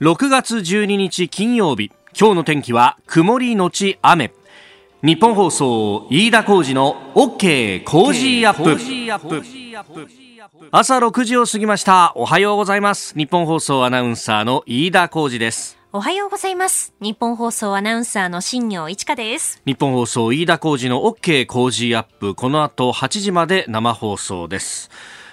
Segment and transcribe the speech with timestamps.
[0.00, 1.90] 6月12日金曜日。
[2.16, 4.32] 今日の天気は曇りのち雨。
[5.02, 8.78] 日本放送飯田浩二の OK 工事アップ。
[10.70, 12.12] 朝6時を過ぎました。
[12.14, 13.12] おはようございます。
[13.16, 15.76] 日本放送アナウンサーの飯田浩二です。
[15.92, 16.94] おはようございます。
[17.00, 19.60] 日本放送アナウンサーの新業一華です。
[19.66, 22.36] 日本放送飯田浩二の OK 工事アップ。
[22.36, 24.92] この後8時まで生放送です。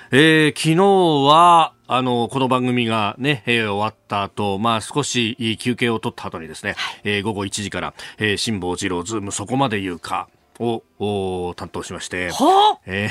[0.10, 10.28] えー、昨日は、あの、この番組がね、えー、終わった後、まあ少し休憩を取った後にですね、はい、えー、午後1時から、えー、辛坊治郎ズームそこまで言うか
[10.60, 13.10] を、お担当しまして、はえ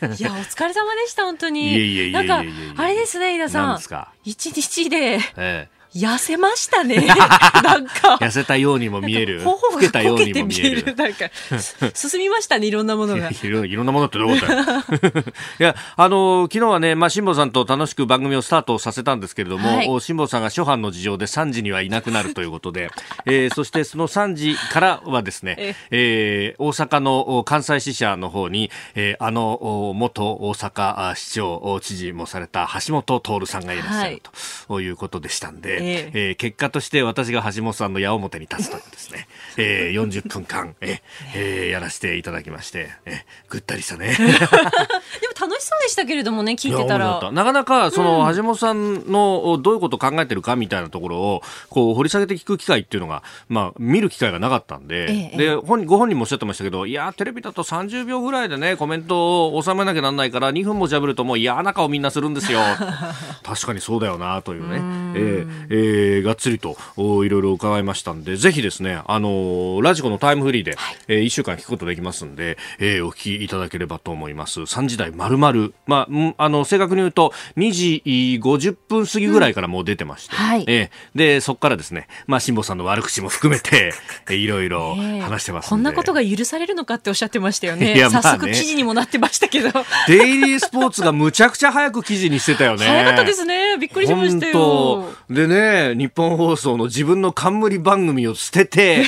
[0.00, 0.20] ー。
[0.20, 1.72] いや、 お疲れ様でした、本当に。
[1.72, 2.42] いえいえいえなんか、
[2.76, 3.80] あれですね、井田さん。
[4.24, 6.96] 一日で、ええ、痩せましたね。
[7.62, 8.16] なんか。
[8.16, 9.44] 痩せたようにも見える。
[9.44, 10.94] 老けたようにも見える。
[10.94, 11.30] なんか、
[11.94, 13.30] 進みましたね、いろんなものが。
[13.30, 15.22] いろいろんなものってどういうこと い
[15.58, 22.90] や、あの、昨日はね、まあ、辛坊さんと楽しく番組をスタートさせたんですけれども、はい、辛坊さんが初版の事情で3時にはいなくなるということで、
[23.26, 34.22] えー、そしてその3時からはですね、ええー、大阪の関西支社の方に、えー、あの、元大阪市長、知事もされた橋本徹さんがいらっしゃる
[34.68, 41.02] ということでしたんで、ええー、結果として私が橋本さんの矢面に立つというですね、えー、40分間、え
[41.34, 44.16] えー、やらせていただきまして、えぐったりしたね。
[44.16, 47.32] で も楽しそうでしたけれどもね、聞いてたら。
[47.32, 62.60] なかなか、その、うん、橋本さんのどういうことを考えてるかみたいなところを、こう、掘り下げて聞く機会っていうのが、まあ、見る機会がなかったんで、ええ、で、本ご本人もおっしゃってましたけど、いや、テレビだと30秒ぐらいでね、コメントを収めなきゃなんないから、2分もじゃぶるともう嫌な顔みんなするんですよ。
[63.42, 64.76] 確かにそうだよな、というね。
[65.14, 74.60] えー、えー、がっつりと、いろいろ伺いましたんで、ぜひですね、あのー、ラジコのタイムフリーで、はい、えー、1週間聞くことできますんで、えー、お聞きいただければと思います。
[74.60, 78.02] 3時台丸々、まあ、あの、正確に言うと、2時
[78.42, 83.92] 50分過ぎぐらいからもう出てまして、うんはい、えー、で、そこからですね、まあ、辛坊さんの悪口も含めて、
[84.28, 87.94] えー、いろいろ話してますこんなことが許されるのかっておっしゃってましたよね。
[87.96, 89.70] いや早速記事にもなってましたけど。
[90.08, 92.86] デイリースポーツがむちゃくちゃ早く記事にしてたよね。
[92.86, 93.76] 早かったですね。
[93.78, 95.12] びっくりしましたよ。
[95.28, 99.06] でね、日本放送の自分の冠番組を捨てて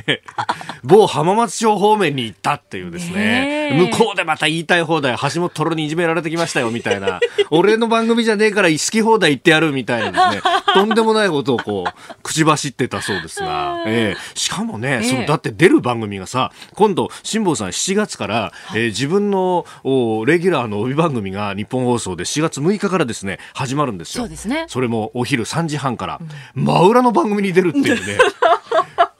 [0.84, 7.20] 某浜松町方面に行ったっていうですね、向こうでまた言いたい放題、橋本トロにいじめられてきましたよみたいな、
[7.50, 24.24] 俺の番組じゃねえから好き放題言ってやるみたいなですね、とんでもないことをこう、口走ってたそうですが、えー、しかもね、そのだって出る番組がさ、今度、辛坊さん7月から、えー、自分のおレギュラーの帯番組が日本放送で4月6日からですね、始まるんですよ。
[24.24, 24.64] そうですね。
[24.68, 26.20] それもお昼3時半から、
[26.56, 28.18] うん、真裏の番組に出るっていうね。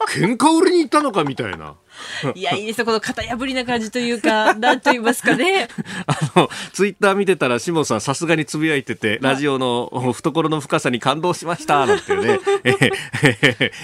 [0.07, 1.75] 喧嘩売りに行ったのかみたいな。
[2.35, 2.85] いや、いいですよ。
[2.85, 5.67] この型破りな感じというか、 なんと言いますかね。
[6.05, 12.39] あの、ツイッター見てたら、下さんさすがにつぶやいてて、ラジオの懐の深さに感動しました、なんてね、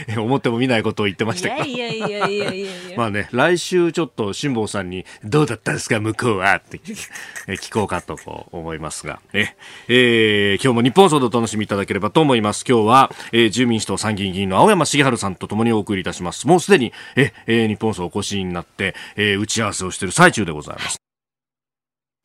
[0.07, 1.66] え思っても見ないことを言ってましたけど。
[1.66, 8.18] いやいやいやいやいやまあね、来週ちょっと辛坊さんに、どうだったんですか、向こうはって聞こうかと
[8.52, 9.56] 思いますが、え
[9.88, 12.63] えー、今日も日本総でお楽しみいただければと思います。
[12.68, 16.47] 今日は、えー、自由民主党参議院議員の青山茂春さんとともにお送りいたします。
[16.47, 21.03] もうすでに、え、えー、日本総お越しになって、えー、打ち合わせをしている最中でございます。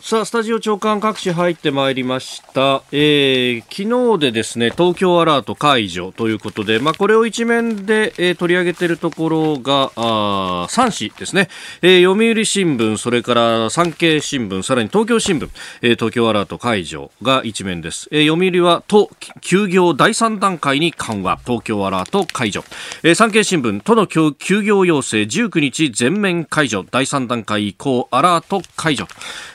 [0.00, 2.84] さあ、スタジオ長官各紙入ってまいりました。
[2.92, 11.48] えー、昨日でですね、東京アラート解除ということで、まあ、これを一面で、えー、取り上げているところが、あ3紙ですね、
[11.82, 15.50] えー、読売新聞、それから産経新聞、さらに東京新聞、
[15.82, 18.08] えー、東京アラート解除が一面です。
[18.12, 19.10] えー、読売は、都
[19.40, 22.62] 休業第3段階に緩和、東京アラート解除。
[23.02, 29.08] えー、産経新聞、都の休業要請19日全面解除、第3段階以降アラート解除。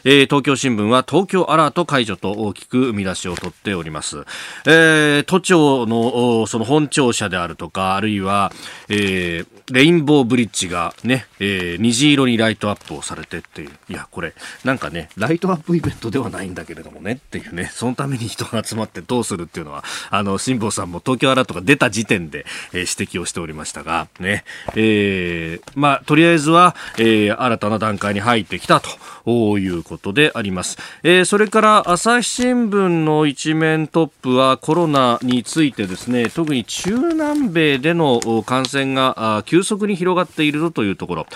[0.03, 4.25] えー東京新聞は東京アラート解除と大きく見出しを取っております。
[4.65, 8.51] えー、都庁のその本庁舎であるとか、あるいは、
[8.89, 13.69] えー、レインボーブリッジがね、えー、虹色にライトアップをされてっていう。
[13.89, 14.33] いや、これ、
[14.63, 28.81] なんかね、ライトアップイベントではないんだけれどもねっていうね、そのために人が集まってどうするっていうのは、あの、辛坊さんも東京アラートが出た時点で、えー、指摘をしておりましたが、ね、えー、まあ、とりあえずは、えー、新たな段階に入ってきた
[29.25, 36.29] ということで、であります、えー、それから朝日新聞の一面トップはコロナについてですね。
[36.29, 41.27] 特に中南米での感染が急速に広がっているぞというところ、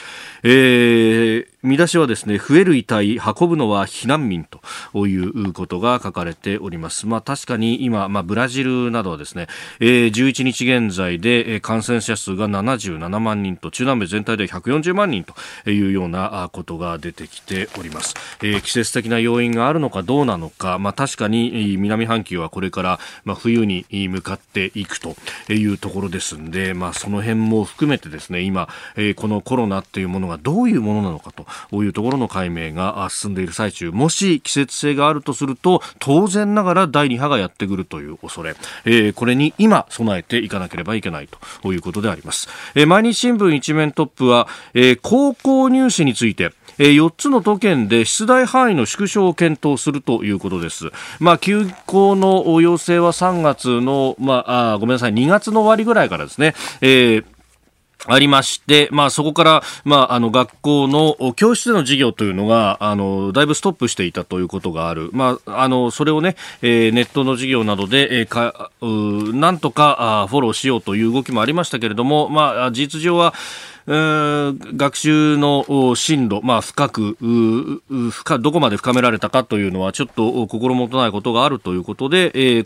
[0.43, 7.05] えー、見出しはですね増える遺体運ぶのは避難民ということが書かれております。
[7.07, 9.47] まあ、確かに今、まあ、ブラジルなどはですね、
[9.79, 18.15] えー、11日現在で感染者数が77万人と中南米全体で140万人というようなことが出てきております。
[18.41, 25.15] えー、季節的な要因があるのかどうなのか、まあ、確かに南半球はこれから、まあ、冬に向かっていくと
[25.51, 38.55] いうところですんで、まあ、その辺も含めてですね今、えー、このコロナっていうものがどういうものなのかというところの解明が進んでいる最中もし季節性があるとすると当然ながら第2波がやってくるという恐れ、
[38.85, 41.29] えー、これに今備えていかなければいけない
[41.61, 50.91] ということであります、えー、毎日新聞一面トップは、えー、高校入試について4つの都県で出題範囲の縮小を検討するということです。
[51.19, 57.25] まあ、休校の要請は3月の、まあ、あごめんなさい、2月の終わりぐらいからですね、えー
[58.05, 65.09] ありまして、まあそこから、まああの学校の教室での授業というのが、あの、だいぶストップしていたということがある。
[65.13, 73.33] まあ、あの、それをね、えー、ネットの授業などで、えー、か、なんとかあフォローしようという動きもありましたけれども、まあ、事実上は、
[73.87, 77.17] 学習の進路、まあ、深く
[78.11, 82.63] 深、どこまで深められたかというのは、ちょっと心もとないことがあるということで、えー、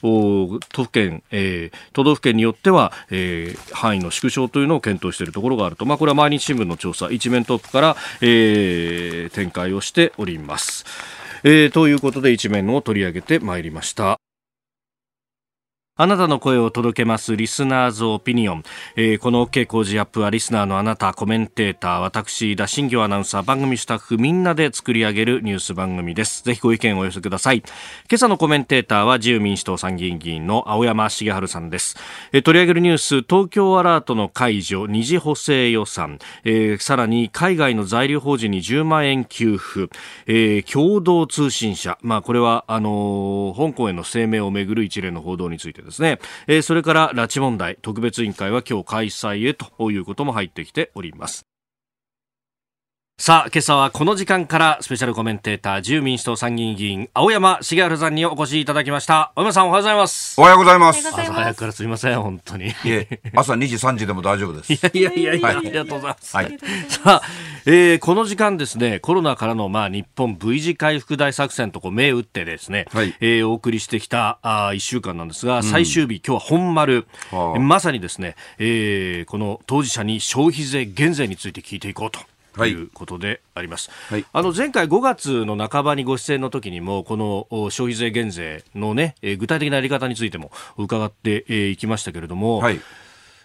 [0.00, 10.84] 都府県、えー、都道府県によっては、えー、範囲の縮小というのを検討しているところがあると、まあ、これは毎日新聞の調査、一面トップから、えー、展開をしております。
[11.44, 14.20] えー、ということで一面を取り上げてまいりました。
[16.02, 18.64] あなたの声を届けますリスナーズオピニオン、
[18.96, 26.42] えー、この OK 工事アップはリスナーのあなたコメンテーター私田新行アナウンサー番組スタッフみんなで作り上げるニュース番組です。
[26.42, 27.58] ぜひご意見をお寄せください。
[27.60, 27.66] 今
[28.14, 31.96] 朝のコメンテーターは自由民主党参議院議員の青山茂春さんです、
[32.32, 39.88] えー、取り上げるニュース東京アラートの解除二次補正予算、えー、さらに海外の在留邦人に10万円給付、
[40.26, 41.96] えー、共同通信社。
[42.02, 51.51] まあこれはあのー、香港への声明をめぐる一連の報道についてですですね、えー、それから拉致問題特別委員会は今日開催へということも入ってきております。
[53.22, 59.30] さあ、今朝はこの時間からスペシャルコメンテーター、自由民主党参議院議員、青山茂春さんにお越しいただきました。
[59.36, 60.40] 青山さん、おはようございます。
[60.40, 61.06] おはようございます。
[61.06, 62.70] 朝早くからすみません、本当に。
[62.70, 64.72] いえ、朝2時、3時でも大丈夫です。
[64.72, 66.36] いやいやいやありがとうございます。
[66.36, 67.22] はい、さあ、
[67.64, 82.18] えー、この時間ですね、コロナからの、まあ、日本 V 字回復大作戦とこう、銘打ってですね、はい、えー、お送りしてきた、あ1週間なんですが、最終日、うん、今日は本丸、はあ、まさにですね、えー、この当事者に消費税減税について聞いていこうと。
[82.54, 92.80] ということであります、はい、あの前回5月の半ばにご出演の時にもこの消費税減税のね具体的なやり方についても伺っていきましたけれども、はい。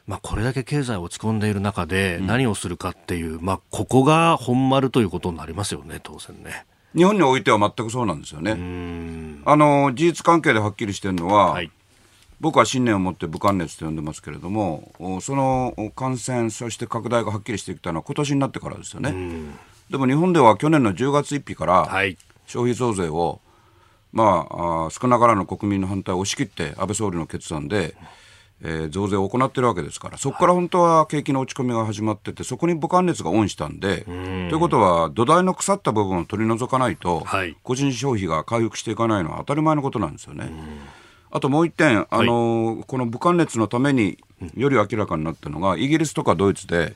[0.08, 6.66] まあ、これだけ経済落ち込んでいる中で何をするかっていう、うん、まあ、ここが本丸ということになりますよね、当然ね。
[6.96, 8.52] 日本においては全くそうなんですよね。
[9.46, 11.72] あの事実関係ではっきりしてるのは、はい、
[12.40, 14.92] 僕は信念を持って武漢熱と呼んでますけれども
[15.22, 19.14] その感染そして拡大がはっきりしてきたのは今年になってからですよね、
[19.90, 21.90] でも日本では去年の10月1日から
[22.46, 23.42] 消費増税を、
[24.12, 27.96] まあ、少なからぬ国民の反対を押し切って安倍総理の決断で、
[28.62, 40.52] えー、増税を行っているわけですからそこから本当は景気の落ち込みが始まっててそこに武漢熱がオンしたんでということは土台の腐った部分を取り除かないと、はい、個人消費が回復していかないのは当たり前のことなんですよね。
[41.32, 44.18] あともう一点、あの、はい、この武漢熱のために
[44.56, 46.96] より明らかになったのが、イギリスとかドイツで、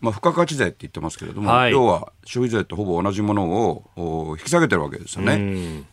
[0.00, 3.46] まあ、付加価値税って言ってますけれども、はい、要は消費税とほぼ同じもの
[3.96, 5.84] を引き下げてるわけですよね。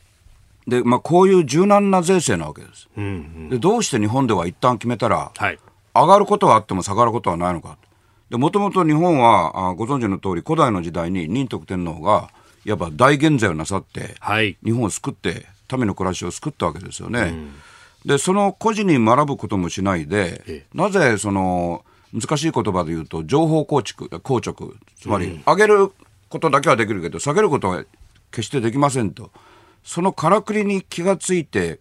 [0.68, 2.90] で、まあ、こういう柔軟な税制なわけです。
[2.98, 5.58] うんうん、でどうして日本では一旦決めたら、はい、
[5.96, 7.78] 上がることはあっても下がることはないのか。
[8.32, 12.30] もともと日本はあご存知の通り古代の時代に仁徳天皇が
[12.64, 15.48] いわば大減税をなさって、はい、日本を救って
[15.78, 17.22] 民の暮らしを救ったわけですよね。
[17.22, 17.52] うん、
[18.06, 25.92] でその孤児に学ぶこともしないでなぜその難しい言葉で言うと情報構築硬直つまり、上げる
[26.30, 27.84] ことだけはできるけど下げることは
[28.32, 29.32] 決してできませんと。
[29.84, 31.80] そのからくりに気がついて、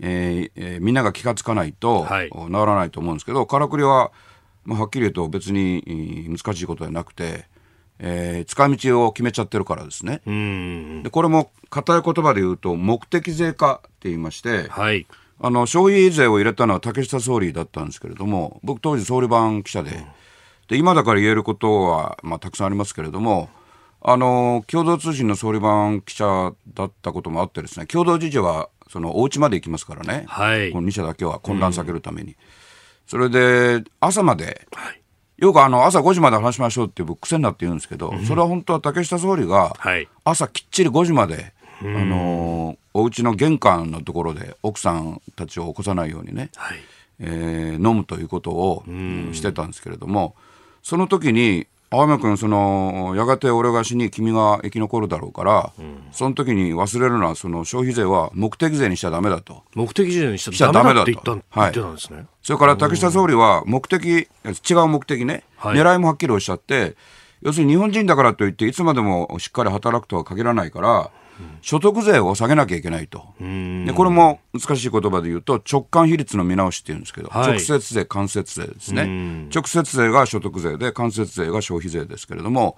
[0.00, 4.10] えーえー、みんなが気がつかないと、はい、治らないと思うんですけどからくりは、
[4.64, 7.44] まあ、はっきり言うと別に難しいことではなくて
[7.98, 10.20] えー、使い道を決めちゃってるからですね。
[11.02, 15.06] でこれも硬い言葉で言うと目的税化って言いまして、はい、
[15.40, 20.04] あの消費税を入れたのは竹下総理だったんですけれども僕当時総理番記者で
[20.68, 23.48] で今だから言えることは、まあ、たくさんありますけれども
[24.00, 32.36] あの共同通信の総理番記者だったこともあってですね共同事情はそのお家まで行きますからね、はい、この2社だけは混乱避けるために。
[33.06, 35.00] それで朝まで、はい
[35.38, 39.74] よくあの朝5時まで話しましょうって僕癖になって言うんですけど、それは本当は竹下総理が
[40.24, 41.52] 朝きっちり5時まで、
[41.82, 46.78] あのお家の玄関のところで奥さんたちを起こさないようにね、はい、
[47.20, 48.82] えー、飲むということを
[49.32, 50.34] してたんですけれども
[50.82, 59.62] その時に青山君そのやがて俺が死に君が生き残るだろうから、うん、その時に忘れるのはその消費税は目的税にしちゃだめだと。
[59.74, 61.06] 目的税にしちゃだめだと。
[61.06, 66.96] 言ったはい、言ってたそれから竹下総理は目的違う目的ね、はい、狙いもはっきりおっしゃって
[67.42, 71.10] 要するに日本人だからといっていつまでもしっかり働くとは限らないから
[71.60, 73.24] 所得税を下げなきゃいけないと。
[73.40, 79.48] でこれも難しい言葉で言うと直間比率の見直しっていうんですけど、はい、直接税、間接税ですね。
[79.54, 82.76] 直接税が所得税で間接税が消費税ですけれども、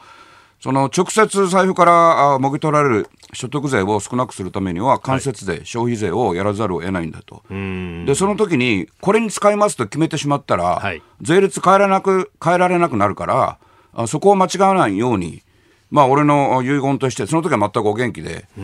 [0.61, 7.45] その直接財布からもぎ取られる所得税を少なくするためには間接税、はい、消費税をやらざるを得ないんだと。
[7.49, 13.59] で、その時にこれに使いますと決めてしまったら、はい、税率変えられなく、変えられなくなるから、
[13.95, 15.43] あそこを間違わないように、
[15.91, 18.61] まあ、俺の遺言として、その時は全くお元気で、あ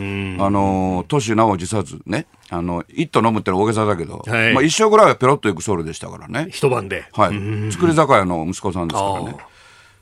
[0.50, 6.48] の、都市なお自殺ね、あの、一斗飲むってのは大げさだけど、はい、まあ、一生ぐらいはペロッといくソウルでしたからね。
[6.50, 7.06] 一晩で。
[7.12, 7.72] はい。
[7.72, 9.36] 作り酒屋の息子さんですからね。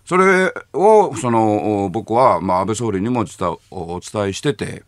[0.04, 3.24] それを、その、僕は、まあ、安倍総理にも
[3.70, 4.82] お伝えしてて、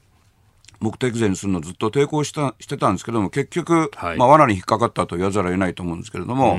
[0.85, 6.59] 目的税にするのずっと抵抗したしてたんですけども結局、はい、まあ、罠に引っかかったと言わざるを得ないと思うんですけれども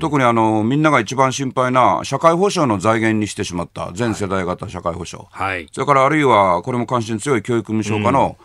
[0.00, 8.36] 特にあのみんなが一番心配な社会保障の財源にしてしまった全世代型社会保障、はい、それからあるいはこれも関心強い教育無償化の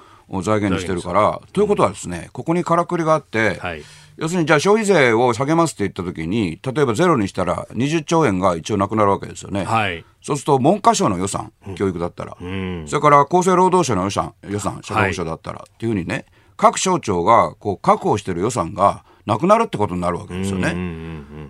[0.41, 3.81] 財源にしてるから、ということはですねここにからくりがあって、はい
[4.19, 9.63] 要するにじゃあ消費税を下げますって言ったときに、例えばゼロにしたら20兆円が一応なくなるわけですよね。
[9.63, 16.25] はい、そうすると文科省の予算、教育だったら、うん、それから厚生労働省の予算、予算、社会保障だったら、っていうふうにね、
[16.57, 20.75] 各省庁がこう確保している予算がなくなるってことになるわけですよね。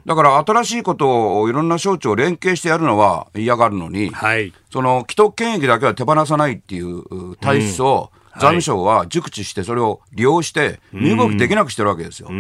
[0.06, 12.28] だから新しいことをいろんな省庁連携してやるのは嫌がるのに、はい、その既得権益だけは手放さないっていう体質を、財務省は熟知してそれを利用して身動きできなくしてるわけですよ。
[12.30, 12.34] で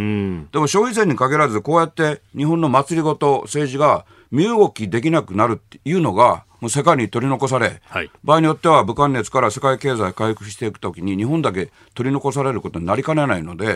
[0.59, 13.75] も消費税に限らずこうやって日本の祭りごと政治が身動きできなくなるっていうのがもう世界に取り残され、はい、場合によっては武漢熱から世界経済回復していくときに日本だけ取り残されることになりかねないので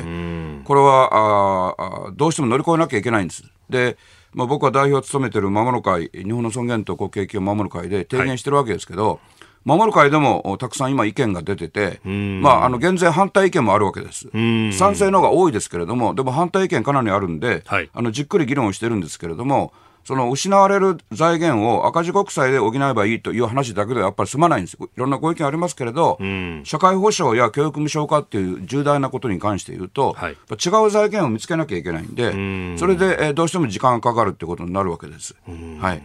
[0.65, 1.75] これは
[2.07, 3.43] あどうしても乗り越えなきゃいけないんです。
[3.69, 3.97] で
[4.33, 9.19] まあ、僕は代表を務めている守る会日本の尊厳と国益を守る会で提言してるわけですけど、はい
[9.65, 14.29] 守る会でもたくさん今意見が出てて、まあ、あの、減税反対意見もあるわけです。
[14.31, 19.73] 賛成の方が多いですけれども、でも反対意見かなりあるんで、はい、あの、じっくり議論をしてるんですけれども、
[20.05, 24.77] その失われる財源を赤字国債で補えばいいという話だけではやっぱり済まないんです。
[24.81, 26.19] いろんなご意見ありますけれど、
[26.65, 35.35] 社会保障や教育無償化っていう重大なことに関して言うと、はい、違う財源を見つけなきゃいけないんで、それで、えー、どうしても時間がかかるってことになるわけです。
[35.79, 36.03] はい。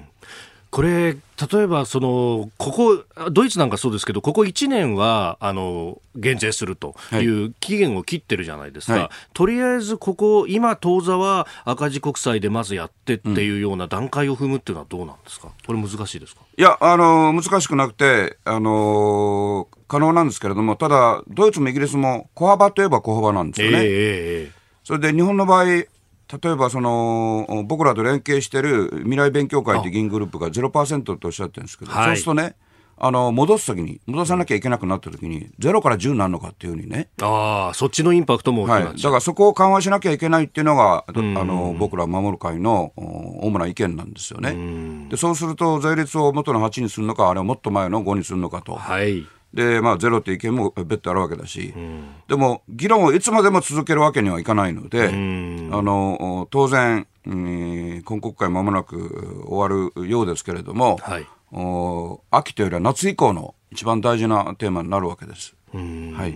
[0.70, 1.18] これ、例
[1.62, 7.16] えばその、ここ、ドイツなんかそうですけど、ここ1年はあの減税するとい。
[7.26, 16.42] う期限を切ってるじゃないですか、はい、とりあえずここ、今、当座は赤字国債でまずやってっていうような段階を踏むっていうのはどうなんですか、これ、難しいですか？
[16.56, 23.78] いや、あの難しくなくて、あの可能なんですけれども、ただ、ドイツもイギリスも小幅といえば小幅なんですよね。
[23.82, 25.84] えー、それで日本の場合
[26.30, 32.54] 例えばその僕らと連携してる未来勉強会って議員グループが0%とおっしゃってるんですけど、そうするとね
[33.00, 37.08] あの戻すときに戻さなきゃいけなくなったときに0から10になるのかっていうふうにね。
[37.23, 45.08] あそっちのインパクトもはい、だからそこを緩和しなきゃいけないっていうのが、あの僕ら守る会の主な意見なんですよね。
[45.08, 48.75] でそうすると税率を元の8にするのかあれをもっと前の5にするのかと。
[48.75, 65.55] はいで、まあ、ゼロって意見も別途あるわけだし、うん、でも、議論をいつまでも続けるわけにはいかないので、うん、あの当然、うん、今国会まもなく終わるようですけれども、はい、お秋というよりは夏以降の一番大事なテーマになるわけです。
[65.73, 66.35] はい、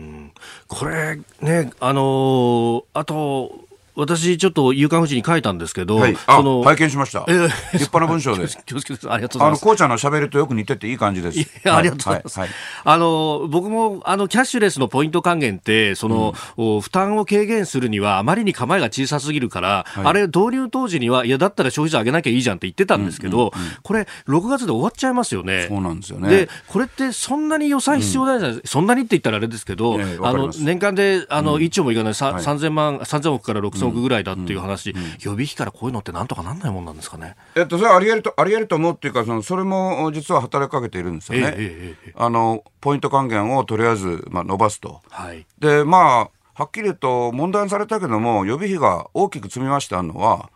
[0.68, 3.60] これね、あのー、あと
[3.94, 7.24] 私、ちょっと夕刊富士に書いたんですけど、はい、その拝見しました。
[7.28, 8.46] えー、立派な文章で。
[8.64, 9.62] 気をつけてありがとうございます。
[9.62, 11.38] あの、こうちゃんの喋りとよく似てていい感じです。
[11.38, 12.40] いや、ありがとうございます。
[12.40, 12.48] はい、
[12.84, 25.66] あの、僕も、あの、キャッシュレスのポイント還元って、その、うん、負担を軽減するには、あまりに構えが小さすぎるから、はい、あれ、導入当時には、いや、だったら消費税上げなきゃいいじゃんって言ってたんですけど、うんうんうん、これ、6月で終わっちゃいますよね。
[25.68, 26.28] そうなんですよね。
[26.28, 28.68] で、これってそんなに予算必要ないじゃないですか。
[28.68, 37.36] そんなにって言ったらあれですけど、あの、年間で、あの、1兆もいかない、3000万、3000億から6000億ぐらいだっていう話、うん、予備費からこういうのってなんとかなんないもんなんですかね。
[37.54, 41.54] えっと、それはありえると、ありえると思うっていうか、その、それも実は働きかけているんですよね。
[41.56, 45.00] えええ、あの、ポイント還元をとりあえず、まあ、伸ばすと。
[45.10, 45.46] はい。
[45.58, 50.50] で、まあ、はっきり言うと問題にされたけども、予備費が大きく積み増してあるのは、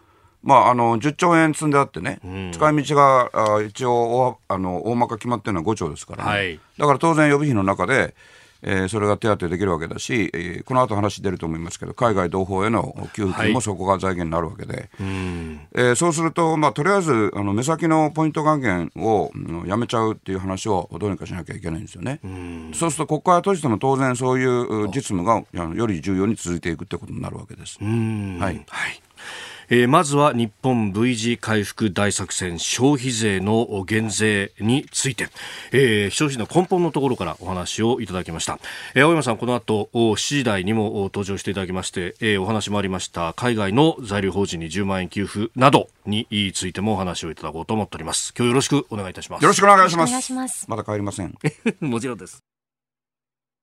[0.46, 8.14] まあ、あの10兆円積んであってね、うん、使い道があ一応あの大まか決まってるのは5兆ですからね、はい、だから当然予備費の中で、
[8.62, 14.86] えー、それが手当てできるわけだし、えー、この後話出ると思いますけど海外同胞への給付金もそこが財源になるわけで、はい、
[15.74, 19.30] えー、そうすると、まあ、とりあえずあの目先のポイント還元を
[19.66, 22.20] やめちゃうっていう話をどうにかしなきゃいけないんですよね。
[22.24, 27.78] うそうすると国会を閉じても当然そういう実務がより重要に続いていくってことになるわけです。
[27.82, 28.62] はい、はい
[29.68, 35.28] えー、まずは日本 V 字回復大作戦消費税の減税について、
[35.72, 38.58] えー、消費の根本のところからお話をいただきました、
[38.94, 43.32] えー、青山さんこの後7時台にも登場していただきまして、えー、お話もありました。
[43.34, 48.32] 海外の在留邦人に10万円給付などについてもお話をいただこうと思っております。
[48.36, 49.42] 今日よろしくお願いいたします。
[49.42, 49.96] よろしくお願いし
[50.32, 50.66] ます。
[50.68, 51.34] まだ帰りません。
[51.80, 52.55] もちろんです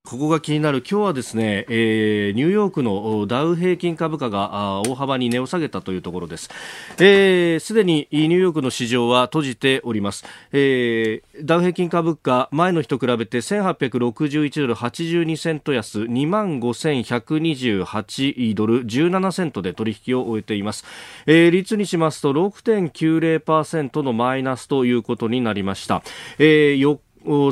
[0.06, 6.42] ここが気になる今日はですね、えー、ニューヨークのダウ平均株価が大幅に値を下げたというところです。
[6.42, 6.50] す、
[6.98, 10.26] えー、で、にニューヨークの市場は閉じております。
[10.52, 20.84] えー、ダウ平均株価前の日と比べて1861ドル82セント安2万5128ドル17セントで取引を終えています。
[21.24, 26.02] えー、率にしますと6.90%のマイナスということになりました。
[26.38, 27.00] えー、よ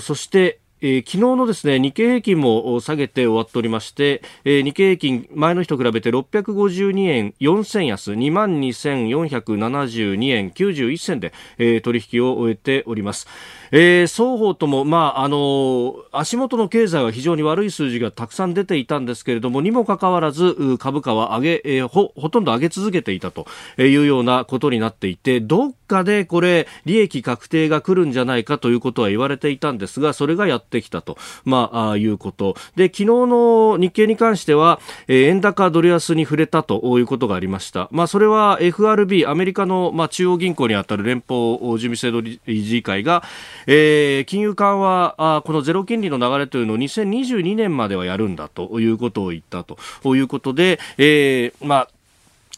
[0.01, 13.29] そしてえー、昨日のですね日経平均も下げて終わっておりまして、えー、日経平均前の日と比べて652円4銭安2万2472円91銭で、えー、取引を終えております。
[13.73, 23.47] えー、双方とも、まあ、あの足元の経済は非常に悪い数字がたくさん出ていたんですけれどもにもかかわらず株価は上げ、えー、ほほとんど上げ続けていたと
[23.79, 32.55] いうようなことになっていてどっかでこれ利益確定が来るんじゃないかということは言われていたんですがそれがやってきたと、まあ、あいうこと。
[32.77, 43.23] で昨日の日経に関しては、えー、円高ドル安に触れたということがありました、まあ、それは FRB アメリカの、まあ、中央銀行にあたる連邦準備制度理事会が
[43.67, 49.77] えー、金融緩和あこのゼロ金利の流れというのを2022年まではやるんだということを言ったと
[50.17, 51.89] いうことで、えー、まあ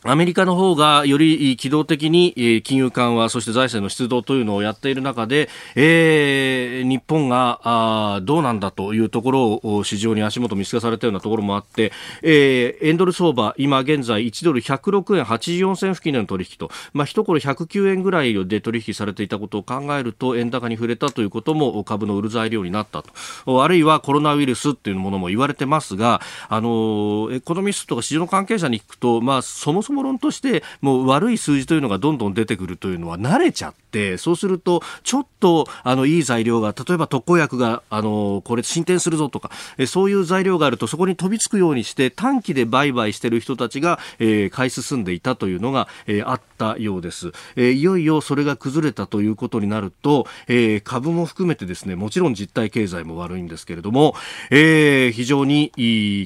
[0.06, 23.62] アメリカの方がより機動的に金融緩和、そして財政の出動というのをやっている中で、えー、日本があどうなんだというところを市場に足元見透かされたようなところもあって、えー、円ドル相場、今現在1ドル106円84銭付近での取引と、まあ、一頃109円ぐらいで取引されていたことを考えると、円高に触れたということも株の売る材料になったと。
[23.62, 54.14] あるいはコロナウイルスっていうものも言われてますが、あの、エコノミストとか市場の関係者に聞くと、まあ、そもそもも論としてもう悪い数字というのがどんどん出てくるというのは慣れちゃってそうするとちょっとあのいい材料が例えば特効薬があのこれ進展するぞとかえそういう材料があるとそこに飛びつくようにして短期で売買している人たちが、えー、買い進んでいたというのが、えー、あったようです、えー、いよいよそれが崩れたということになると、え、株も含めてですねもちろん実体経済も悪いんですけれども、
[54.50, 55.72] え、非常に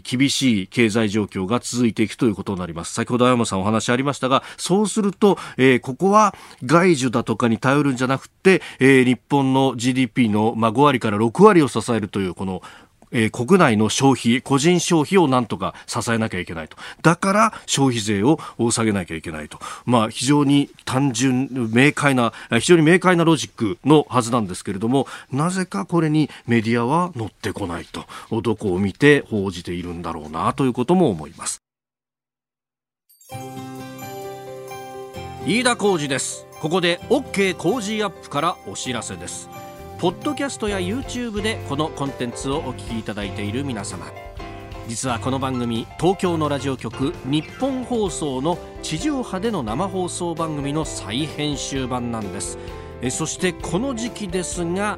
[0.05, 2.93] 厳しい経済状況が続いていくということになります。
[2.93, 12.63] 先ほど青山さんお話ありましたがそうすると、えー、ここは外需だとかに頼るんじゃなくて、えー、日本の GDP の、まあ、5割から6割を支えるというこの
[13.11, 16.77] えー、国内の消費、個人消費をなんとか支えなきゃいけないと。
[17.03, 18.39] だから消費税を
[18.71, 19.59] 下げなきゃいけないと。
[19.85, 28.05] まあ非常に単純、明快な、非常に明快なロジックのはずなんですけれども、なぜかこれにメディアは乗ってこないと。
[28.43, 31.68] どこを見て報じているんだろうなということも思います。
[35.49, 36.47] 飯田浩二です。
[36.61, 39.49] ここで OK 工事アップからお知らせです。
[39.99, 44.07] ポッドキャストや YouTube でこのコンテンツをお聞きいただいている皆様。
[44.89, 52.59] 実はこの番組東京のラジオ局日本放送の地上波での生放送番組の再編集版なんです。
[53.01, 54.97] えそしてこの時期ですが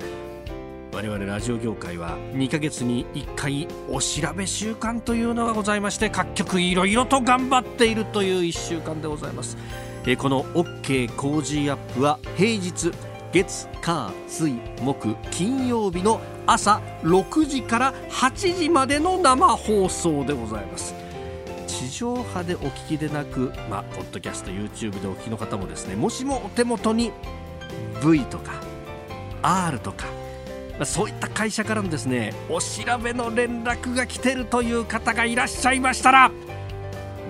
[0.93, 9.57] 我々ラジオ業界は2ヶ月に1回お調べ週間というのがございまして各局いろいろと頑張っているという1週間でございます。
[10.05, 12.91] えこの OK 工事アップは平日
[13.33, 20.95] 月火水木金曜日の朝6時から8時までの生放送でございます。
[21.69, 27.13] 地上波でお聞きでなく、まあ、ポッドキャスト YouTube でお聞きの方もですねもしもお手元に
[28.05, 28.53] V とか
[29.43, 30.20] R とか
[30.85, 36.31] そういった会社からのですねお調べの連絡が来てるという方がいらっしゃいましたら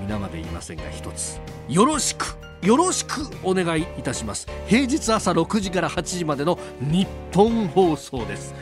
[0.03, 4.47] 皆まで言いませんが一つよろしくよろしくお願いいたします。
[4.67, 8.55] 平日朝6時から8時までの日本放送です。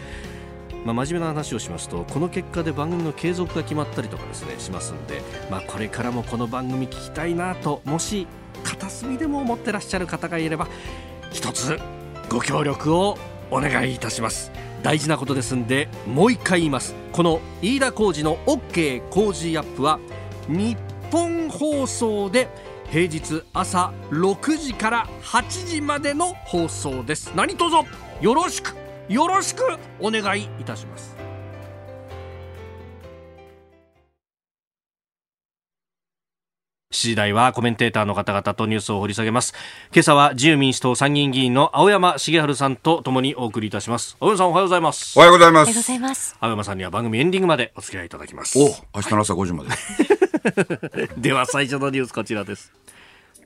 [0.84, 5.20] まあ、真面目な話をしますとこの結果で番組の継続が決まったりとかですねしますんで、
[5.50, 8.28] まあ、これからもこの番組聞きたいなともし
[8.62, 10.68] 片隅でも思ってらっしゃる方がいれば
[11.32, 11.78] 一つ
[12.30, 13.18] ご協力を
[13.50, 14.67] お願いいたします。
[14.82, 16.94] 大事なことですんでもう一回言います。
[17.12, 19.98] この飯田浩二の OK 工事アップは
[20.48, 20.78] 日
[21.10, 22.48] 本放送で
[22.90, 27.32] 平日朝6時から8時までの放送です。
[27.34, 27.76] 何卒？
[28.20, 28.74] よろしく
[29.08, 29.62] よろしく
[30.00, 31.17] お願いいたします。
[36.90, 39.52] 7時台はコメンテーターの方々とニュースを掘り下げます。
[39.92, 44.16] 今朝は自由民主党参議院議員の青山茂春さんとともにお送りいたします。
[44.20, 45.18] 青山さんおはようございます。
[45.18, 45.66] おはようございま
[46.14, 46.36] す。
[46.40, 48.58] 青山さんには番組エンディングまでお付き合いいただきます。
[48.58, 49.70] お、明日の朝5時まで。
[51.20, 52.72] では最初のニュースこちらです。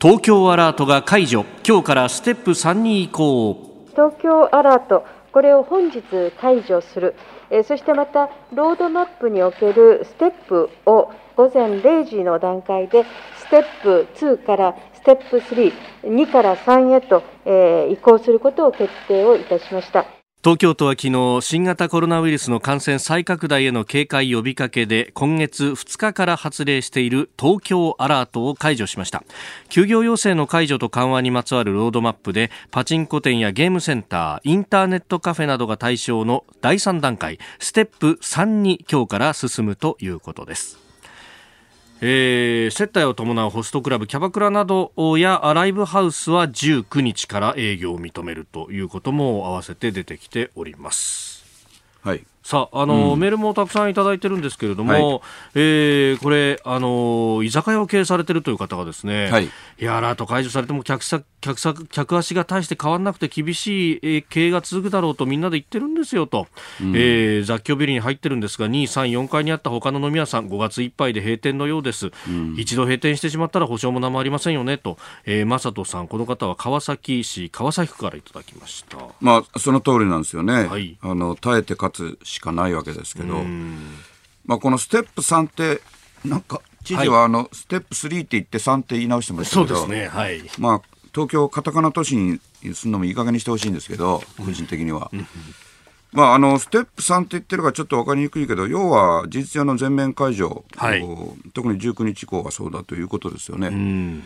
[0.00, 1.44] 東京アラートが解除。
[1.66, 3.86] 今日からステップ3に移行。
[3.90, 6.00] 東京アラート、これを本日
[6.40, 7.16] 解除する。
[7.50, 15.72] えそしてまた、ロードマップにおけるステップを午前0時の段階で、ステップ2からステップ3、
[16.04, 17.22] 2から3へと、
[17.92, 20.06] 移行することを決定をいたしました。
[20.42, 29.22] 東京都は昨日新型コロナウイルスの感染再拡大への警戒呼びかけで今月2日から発令している東京アラートを解除しました
[29.68, 40.81] 休業要請の解除と緩和にまつわるロードマップでパチンコ店やゲームセンターインターネットカフェなどが対象の第3段階ステップ3に今日から進むということです
[42.04, 51.44] えー、接待を伴うホストクラブキャバクラなどやライブハウスは19日から営業を認めるということも合わせて出てきております。
[52.02, 55.20] はいさあ、あの、うん、メールもたくさんいただいてるんですけれども、はい、
[55.54, 66.46] えー、これ、あの、居酒屋を経営されてるという方がですね、はい、いや、アラート解除されても客さ客さ客足が大して変わらなくて厳しい、えー、経営が続くだろうとみんなで言ってるんですよと、
[66.80, 72.12] うん、えー、雑居ビルに入ってるんですが、2、3、4階にあった他の飲み屋さん、5月いっぱいで閉店のようです。
[72.28, 78.98] うん、一度閉店してしまったら保証も何もありませんよねと、えー、正人さん、この方は川崎市川崎区からいただきました。
[79.20, 80.66] まあ、その通りなんですよね。
[80.66, 83.14] はい、あの、耐えて勝つしかないわけです。
[83.14, 83.44] けど、
[84.46, 85.82] まあ、このステップ3って
[86.24, 90.82] なんか知事はあの、ステップ3って言って3って言い直してましたけどそうですね、はいまあ、
[91.14, 92.40] 東京カタカナ都市に
[92.74, 95.10] するのもいい加減にしてほしいんですけど個人的には。
[96.12, 101.02] まあ、あのステップ3って言ってるからちょっと分かりにくいけど要は事実上の全面解除、はい、
[101.54, 104.22] 特に19日以降はそうだということですよね。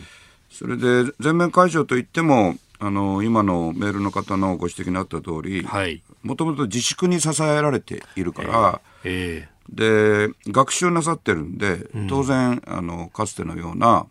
[0.51, 14.05] それで全面解除といってもあの今のメールの方のご指摘にあった通り、はい、もともと自粛に支えられているから、えー、えー、で学習なさってるんで、当然あのかつてのような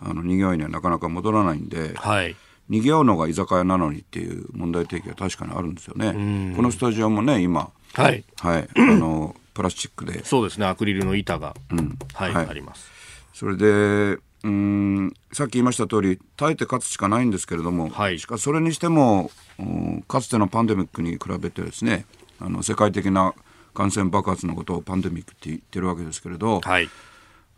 [0.00, 2.34] あの賑わいにはなかなか戻らないんで、はい、
[2.68, 6.54] 賑わうのが居酒屋なのにっていう問題提起は確かにあるんですよね。
[6.56, 10.24] このスタジオもね今、はい、はい、あのプラスチックで。
[10.24, 10.66] そうですね。
[10.66, 12.90] アクリルの板が、うん、はい、はい、あります。
[13.32, 19.30] それでうんさっき言いました通り耐えて勝つしかないんですけれども、はい、しかしそれにしても
[20.06, 22.06] かつてのパンデミックに比べてですね
[22.40, 23.34] あの世界的な
[23.74, 26.88] 感染爆発のことをパンデミックって言ってるわけですけれど、はい、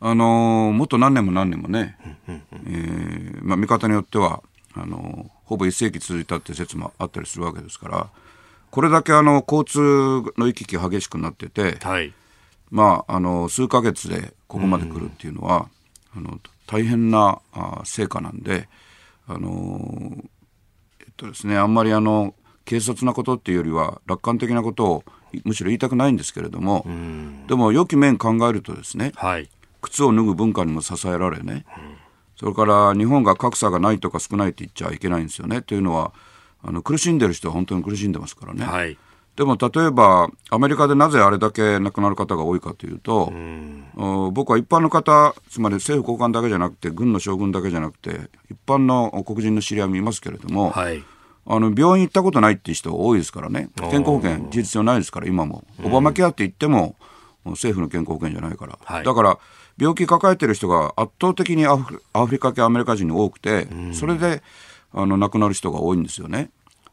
[0.00, 4.42] あのもっと何年も何年もね、えーまあ、見方によっては
[4.74, 8.08] あのほぼ1世紀続いたって説もあったりするわけですから
[8.70, 12.14] これだけあの交通の行き来激しくなってて、はい、
[12.70, 15.68] まああの数か月でここまで来るっていうのは、
[16.16, 18.68] あの大変なあ成果なんで、
[19.26, 20.14] あの
[21.00, 25.04] えっとですね、あんまりあの軽率なことっていうよりは楽観的なことを
[25.44, 26.86] むしろ言いたくないんですけれども
[27.48, 29.48] でも良き面考えるとですね、はい、
[29.80, 31.96] 靴を脱ぐ文化にも支えられね、うん、
[32.36, 36.12] それから日本が格差がないとか少ないって言っちゃいけないんですよねというのは
[36.62, 38.64] あの苦しんでる人は本当に苦しんでますからね。
[38.64, 38.96] はい
[39.40, 51.02] でも例えばアメリカでなぜあれだけ亡くなる方が多いかというと、う僕は一般の方つまり政府高官だけじゃなくて軍の将軍だけじゃなくて一般の黒人の知り合いもいますけれども、はい、
[51.46, 53.70] あの病院行ったことないっていう人多いですからね。
[53.90, 55.64] 健康保険事実上ないですから今も。
[55.82, 56.96] オバマケアって言っても
[57.46, 59.38] 政府の健康保険じゃないから、はい、だから
[59.78, 61.98] 病気抱えてる人が圧倒的にアフ
[62.30, 64.42] リカ系アメリカ人に多くてそれで
[64.92, 66.50] あの亡くなる人が多いんですよね。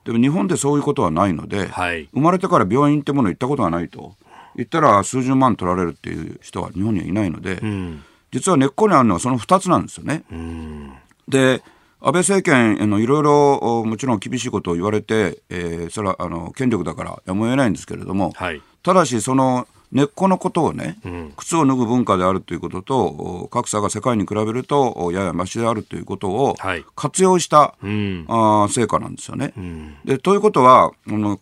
[0.08, 4.16] でも日本でそういうことはないので、はい、生まれてから病院ってもの行ったことがないと。
[4.56, 10.24] 言ったら数十万取られるっていう人は日本にはいないので、うん、実は根っこにあるのはその2つなんですよね。
[10.32, 10.94] うん、
[11.28, 11.62] で
[12.00, 26.56] 安倍政権のいろいろもちろん厳しいことを言われて、えー、それはあの権力だからやむを得ないんですけれども、はい、ただしその根っこのことをね、うん、靴を脱ぐ文化であるということと格差が世界に比べるとややましであるということを
[26.96, 29.54] 活用した、はい、あ成果なんですよね。
[29.58, 30.92] うん、でということは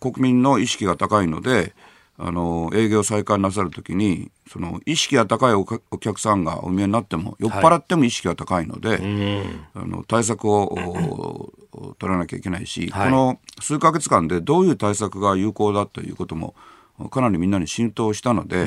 [0.00, 1.74] 国民の意識が高いので
[2.18, 5.66] あの営業再開なさるときにその意識が高いお
[5.98, 9.00] 客さんがお見えになっても酔っ払っても意識が高いので、はい、
[9.74, 11.52] あの対策を
[11.98, 16.54] 取らなきゃいけないし、はい、この数か月間でどういう対策が有効だということも
[17.10, 18.66] かなりみんなに浸透したので、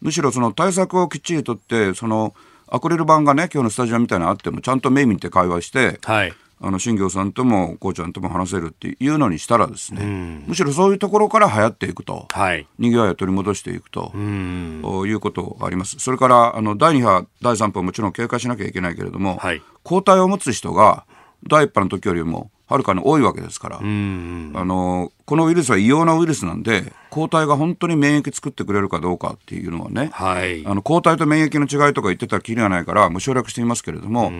[0.00, 2.34] むしろその対策をきっちりとってその
[2.68, 15.98] アクリル板がね今日のスタジオみたいなのあってもちゃんと目見て会話して、はい、あの新業さんともこうちゃんとも話せるっていうのにしたらですね、うん、むしろそういうところから流行っていくと、はい、にぎわいを取り戻していくと、うん、いうことがあります。
[15.98, 21.04] それからあの第2波第3波もちろん警戒しなきゃいけないけれども、はい、抗体を持つ人が
[21.46, 34.32] 第1波の時よりもはるかに多いわけですから、あのこのウイルスは異様なウイルスなんで抗体が本当に免疫作ってくれるかどうかっていうのはね、はい、あの抗体と免疫の違いとか言ってたらきりがないからもう省略していますけれども、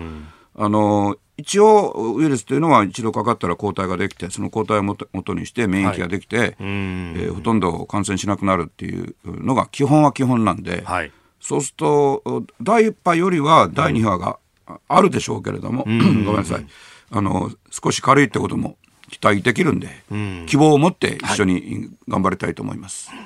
[0.55, 11.11] あの一応ウイルスというのは一度かかったら抗体ができてその抗体をもと元にして免疫ができて、はい、えー、ほとんど感染しなくなるっていうのが基本は基本なんで、はい、
[11.41, 14.39] そうすると第1波よりは第2波が
[14.87, 16.65] あるでしょうけれども、ごめんなさい
[17.11, 18.77] あの少し軽いってことも
[19.09, 20.45] 期待できるんで、ん。
[20.47, 23.19] 希望を持って一緒に頑張りたいと思います、はい、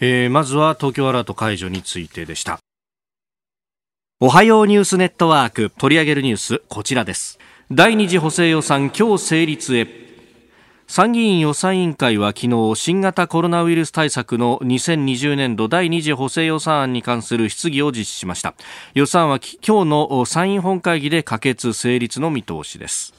[0.00, 2.58] えー、まずは東京アラート解除についてでした。
[4.20, 7.38] おはようニュースネットワーク取り上げるニュースこちらです。
[7.70, 10.03] 第二次補正予算今日成立へ
[10.94, 18.54] 参議院予算委員会は昨日新型コロナウイルス対策の2020年度第2次補正予算案に関する質疑を実施しました。
[18.94, 23.12] 予算は今日の参院本会議で可決成立の見通しです。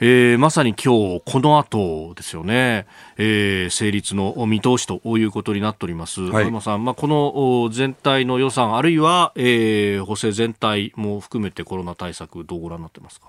[0.00, 13.28] えー、まさに今日この後ですよね、えー、成立の見通しということになっております、はい、山さん、まあ、この全体の予算、あるいは、えー、補正全体も含めてコロナ対策、どうご覧になってますか？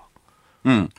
[0.64, 0.90] うん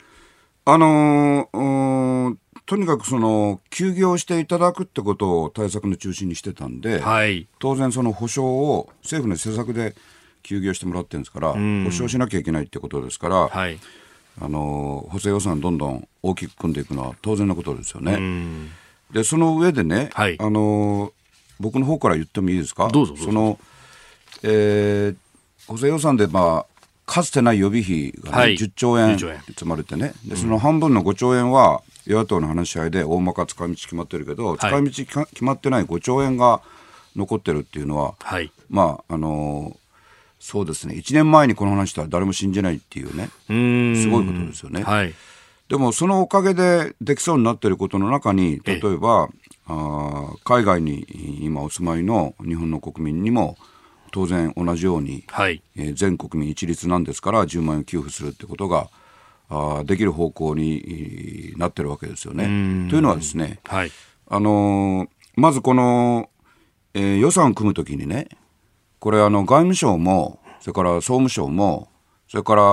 [0.74, 9.96] あのー、とにかくその休業していただくってことを対策の中心にしてたんで、はい、当然、その保証を政府の施策で
[10.44, 13.78] 休業してもらってるんですから、保証しなきゃいけないってことですから、はい。
[14.42, 18.18] あの補正予算どんどん大きく組んでいくのは当然のことですよね。
[19.12, 21.12] でその上でね、はい、あの
[21.60, 22.88] 僕の方から言ってもいいですか？
[22.88, 23.18] どうぞ。
[23.18, 23.60] その、
[24.42, 25.16] えー、
[25.68, 26.71] 補正予算で、まあ、
[27.12, 30.13] かつてない予備費が、ねはい、10兆円積まれてね。
[30.26, 36.62] でその半分の5兆円は与野党の話し合いで大まか使い道決まってるけど、はい、使い道決まってない5兆円が
[37.17, 39.76] 残ってるっていうのは、はい、まああの
[40.39, 40.95] そうですね。
[40.95, 43.30] 1年前にこの話したら誰も信じないっていうね。
[43.45, 44.82] すごいことですよね。
[44.82, 45.13] はい、
[45.67, 49.28] でもそのおかげでできそうになっていることの中に例えば
[49.67, 51.06] あ海外に
[51.41, 53.58] 今お住まいの日本の国民にも
[54.12, 58.89] 当然同じように、はい、えー、全国民一律なんですから10万円給付するってことが
[59.50, 62.45] あできる方向になってるわけですよね。
[62.89, 63.91] というのはですね、はい、
[64.28, 66.30] あのー、まずこの、
[66.93, 68.30] えー、予算を組むときにね
[69.00, 71.89] これあの外務省もそれから総務省も
[72.28, 72.63] それから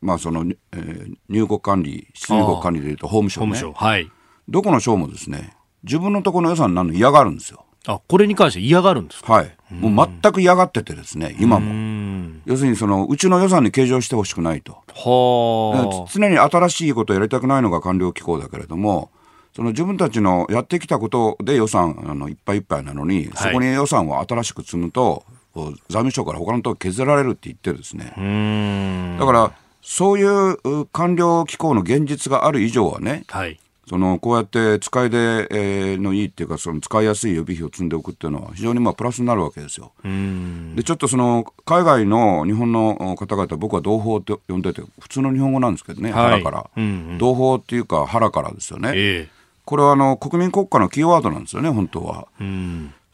[0.00, 3.74] まあその、えー、入国管理出入国管理でいうと法務省ね。
[3.76, 4.10] はい、
[4.48, 7.63] どこの省もですね自分のところの予算になるの嫌がるんですよ。
[7.86, 9.32] あこれに関して嫌がるんですか？
[9.32, 9.54] はい。
[9.70, 12.40] もう全く嫌がっててですね、今も。
[12.46, 14.82] 要するにその、うちの予算に計上してほしくないと。
[14.94, 19.10] は常に新しいことをやりたくないのが官僚機構だけれども、
[19.54, 29.16] その自分たちのやってきたことで予算あのいっぱいいっぱいなのに、そこに予算を新しく積むと、財務省から他のとこ削られるって言ってですね。
[29.18, 39.92] だから、そういう官僚機構の現実がある以上はね、はい、そのこうやって使いで、えのいいっていうかその使いやすい予備費を積んでおくっていうのは非常にまあプラスになるわけですよ。
[40.02, 48.92] でちょっとその海外の日本の方々僕は同胞って呼んでて普通の日本語なんですけどね、はい、腹から、うんうん、同胞っていうか腹からですよね。
[48.94, 52.28] えーこれはあの国民国家のキーワードなんですよね、本当は。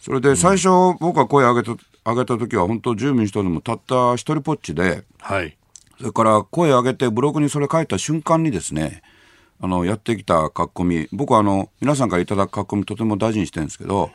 [0.00, 5.56] それで最初、僕が声を上げた上げた時は、本当、住民一人でもたった一人ぽっちで、はい、
[5.98, 9.02] それから声を上げて、ブログにそれ書いた瞬間にですね、
[9.60, 14.10] あのやってきた書き込み、僕はあの皆さんからいただく書き込み、とても大事にしてるんですけど、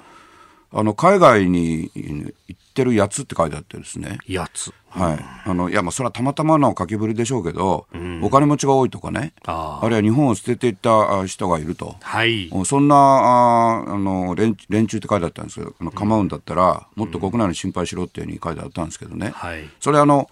[0.71, 4.17] あの海外に行ってるやつって書いてあってですね。
[4.27, 4.73] やつ。
[4.89, 5.25] はい。
[5.45, 9.33] あの、いや、まあ、それはたまたまの書きぶりでしょうけど、うん、お金持ちが多いとかね。
[9.45, 11.95] ああるいは日本を捨てていった人がいると。
[12.01, 12.49] はい。
[12.65, 19.31] そんな、ああの連、連中って書いてあったんですけど、あの構うんだったら、もっと国内に心配しろっていうふうに書いてあったんですけどね。
[19.33, 19.69] はい。
[19.79, 20.29] それあの、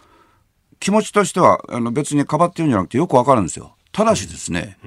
[0.79, 3.75] 気持ちとしては、あの別にかばってるんじゃなくてよくわかるんですよ。
[3.93, 4.77] ただしですね、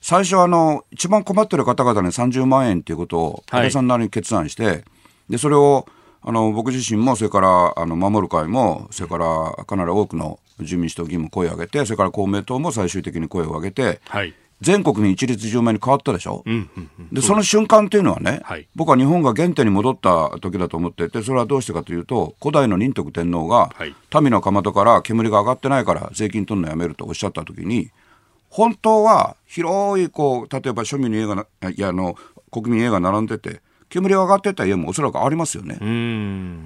[0.00, 4.84] 最初あの、一番困ってる方々に30万円っていうことを、安倍さんなりに決断して、
[5.28, 5.86] で、それを、
[6.22, 27.90] あの、僕自身も、それから、あの、守る会も、それから、かなり多くの自民主党議員も声を上げて、それから公明党も最終的に声を上げて、はい、全国民一律10万に変わったでしょ、うでその瞬間っていうのはね、はい、僕は日本が原点に戻った時だと思っていてそれはどうしてかというと古代の仁徳天皇が、はい、民のかまどから煙が上がってないから税金取るのやめるとおっしゃった時に
[28.50, 32.16] 本当は広いこう例えば庶民の家がいやあの
[32.50, 35.74] 国民家が並んでて煙が上がってた家もおそらくありますよね。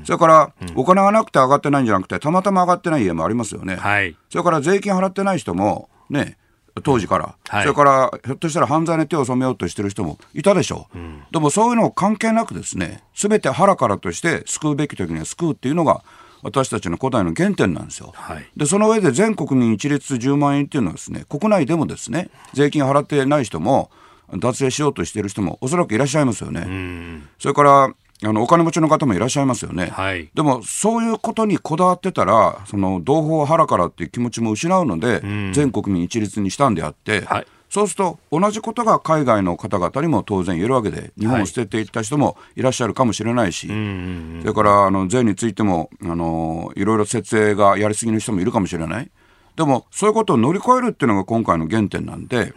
[0.04, 3.76] それから、お金がなくて上がってないんじゃなくて、たまたま上がってない家もありますよね。
[3.76, 6.36] はい、それから税金払ってない人も、ね、
[6.82, 16.02] 当時から、はい、それからひょっとしたら犯罪に手を染めようとしてる人もいたでしょう、うん、でもそういうの関係なくですねすべて腹からとして救うべき時には救うっていうのが
[16.44, 23.90] 私たちの古代の原点なんですよ、はい、でその上で全国民一律10万円っていうのはですね国内でもですね税金払ってない人も
[24.38, 27.20] 脱税しようとしている人もおそらくいらっしゃいますよね。
[27.38, 35.20] それからあのお金持ちの方もいらっしゃいますよね、はい、でもそういうことにこだわってたらその同胞腹からっていう気持ちも失うので、
[35.52, 49.10] 全国民一律にしたんであって、はい、そうすると同じことが海外の方々にも当然言えるわけで日本を捨てていった人もいらっしゃるかもしれないし、はい、それからあの税についてもあのいろいろ設営がやりすぎの人もいるかもしれない。
[49.56, 52.52] でもそういうことを乗り越えるっていうのが今回の原点なんで、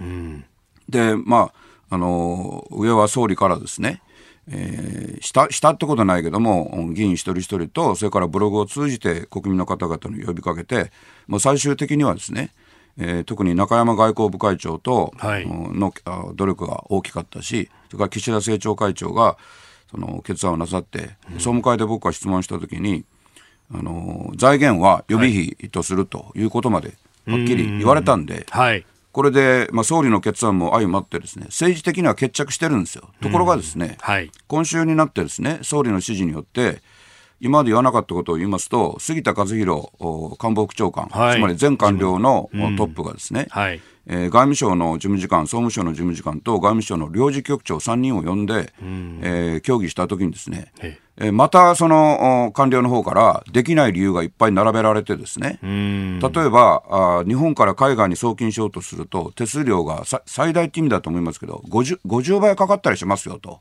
[0.88, 1.52] でま
[1.90, 4.04] ああの上は総理からですね
[4.50, 10.92] えー、したしたってことはないけども議員一人一人とそれからブログを通じて国民の方々に呼びかけて
[11.28, 12.52] もう最終的にはですね、
[13.00, 15.40] えー、特に中山外交部会長との、は
[16.32, 19.38] い、努力が大きかったしそれから岸田政調会長が
[19.92, 23.06] その決断をなさって、うん、総務会で僕が質問した時に
[23.74, 33.10] あの財源は予備費とするということまではっきり言われたんで、はい、これで、まあ、総理の決断も相まってですね政治的には決着してるんですよ。
[33.22, 36.82] ところがですね、はい、今週になってですね総理の指示によって
[37.40, 39.90] 今まで言わなかったことを言いますと杉田和弘
[40.40, 50.72] 官房副長官、はい、つまり全官僚のトップがですね、はい、えー、外務省の事務次官、総務省の事務次官と外務省の領事局長3人を呼んで、うん、えー、協議したときにですね、
[51.18, 63.60] えー、またその官僚の方からできない理由がいっぱい並べられてですね、例えばあ日本から海外に送金しようとすると手数料が最大って意味だと思いますけど 50, 50倍かかったりしますよと。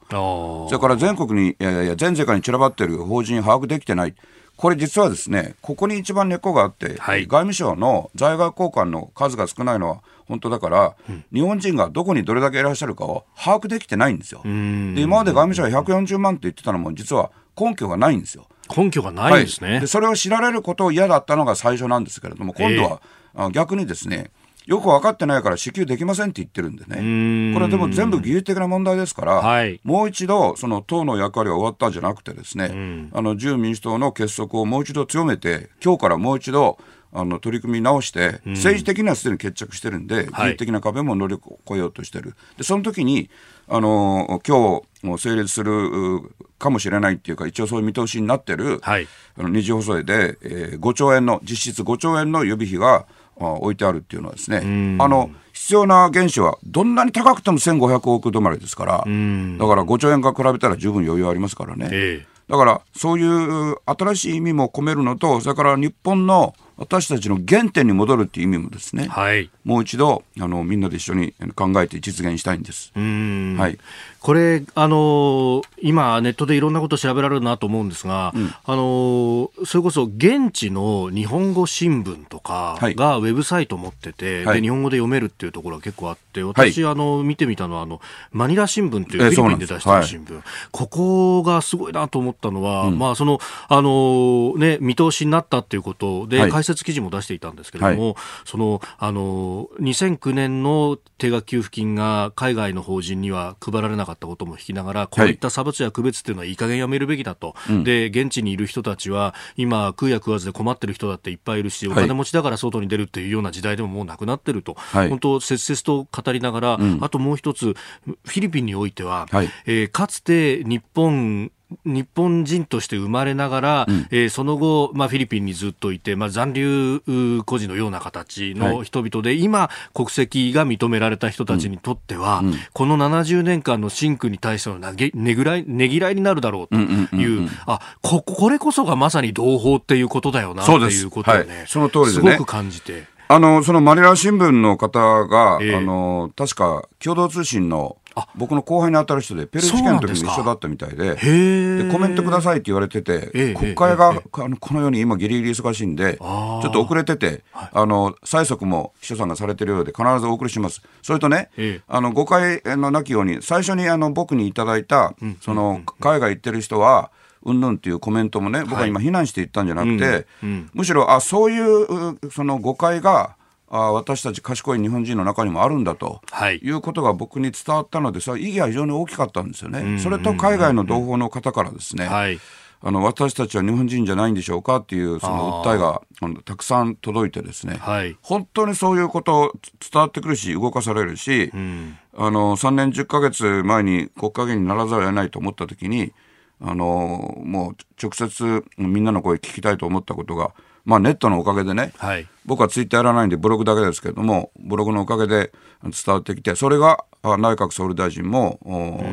[0.68, 4.14] それから全国にいやいや全世界に散らばっている法人把握できてない。
[4.56, 14.42] これ実はですねここに一番根っこがあって、はい、外務省の在外交換の数が少ないのは本当だから、うん、日本人がどこにどれだけいらっしゃるかを把握できてないんですよ。
[14.42, 18.46] で今まで外務省は140万って言ってたのも実は根拠がないんですよ。
[18.74, 23.00] 根拠がないんですね、はい、でそれを知られることを嫌だったのが最初なんですけれども今度は、
[23.36, 24.30] えー、逆にですね
[24.66, 36.78] よく分かってないから支給できませんって言ってるんでね、これでも全部技術的な問題ですから、はい、もう一度、その党の役割は終わったんじゃなくて、ですね、あの自由民主党の結束をもう一度強めて、今日からもう一度、
[37.12, 43.30] あの取り組み直して、政治的にはすでに決着してるんで、技術的な壁も乗り越えようとしてる、でその時に
[43.68, 46.20] あの今日成立する
[46.58, 54.58] かもしれないっていうか、一応そういう見通しになってる、はい、あの二次補正で、えー、5兆円の、実質5兆円の予備費が置いてあるっていうのはですね、
[54.98, 61.88] あの必要な原資はどんなに高くても1500億止まりですから、だから5兆円か比べたら十分余裕ありますからね。
[61.92, 72.92] えー、だからそういう新しい意味も込めるのと、それから日本の私たちの原点に戻るっていう意味もですね、はい、もう一度あのみんなで一緒に考えて実現したいんです。
[72.94, 73.78] はい、
[74.26, 88.00] これあの今ネットでいろんなこと調べられるなと思うんですが、うん、あのそれこそ現地の日本語新聞とかがウェブサイトを持ってて、はい、で日本語で読めるっていうところが結構あって私、はい、あの見てみたのはあの
[88.32, 121.50] マニラ新聞っていうフィリピンで出してる新聞、ここがすごいなと思ったのは、うん、まあそのあのね見通しになったっていうことで、説記事も出していたんですけれども、はい、そのあの2009年の定額給付金が海外の法人には配られなかったことも引きながら、こういった差別や区別っていうのはいい加減やめるべきだと、はい、で現地にいる人たちは今、食うや食わずで困ってる人だっていっぱいいるし、お金持ちだから外に出るっていうような時代でももうなくなってると、はい、本当、切々と語りながら、うん、あともう一つ、フィリピンにおいては、はい、えー、かつて日本
[121.84, 127.00] 日本人として生まれながら、うん、えー、その後、まあ、フィリピンにずっといて、まあ、残留
[127.44, 136.76] 孤児のような形の人々で、はい、今、国籍が認められた人たちにとっては、うん、この70年間の真空に対してのねねぐらいねぎらいになるだろうと
[137.16, 143.06] いう、あここれこそがまさに同胞っていうことだよなっていうことをね、はい、その通りすごく感じて。
[143.28, 147.96] あのそのマニラ新聞の方が、えー、あの確か共同通信の
[148.34, 160.82] 僕の後輩に当たる人で、ペルー試験の時に一緒だったみたいで、でコメントくださいって言われてて、国会があのこのように今、ギリギリ忙しいんで、ちょっと遅れてて、あの催促も秘書さんがされてるようで、必ずお送りします。
[161.02, 161.50] それとね、
[161.88, 167.10] あの誤解のなきように、最初にあの僕にいただいた、その海外行ってる人は、
[167.44, 170.26] うんぬんっていうコメントもね、僕は今、非難して言ったんじゃなくて、
[170.74, 173.36] むしろ、あそういうその誤解が、
[173.76, 179.98] あ私たち賢い日本人の中にもあるんだと、はい、いうことが僕に伝わったので、それ意義は非常に大きかったんですよね。
[179.98, 182.38] それと海外の同胞の方からですね、はい、
[182.82, 189.54] あの私たちは日本人じゃないんでしょうかっていうその訴えがあのたくさん届いてですね、はい、本当にそういうこと
[189.92, 196.12] 伝わってくるし動かされるし、うん、あの3年10か月前に国家議員にならざるを得ないと思った時に
[196.60, 200.52] あのもう直接みんなの声聞きたいと思ったことが
[200.86, 208.60] まあ、ネットのおかげでね、はい、僕はツイッターやらないんでブログだけですけれどもブログのおかげで伝わってきてそれが内閣総理大臣も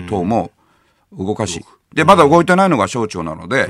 [0.07, 0.51] 党も
[1.11, 3.65] 動かしで、まだ動いてないのが省庁なので、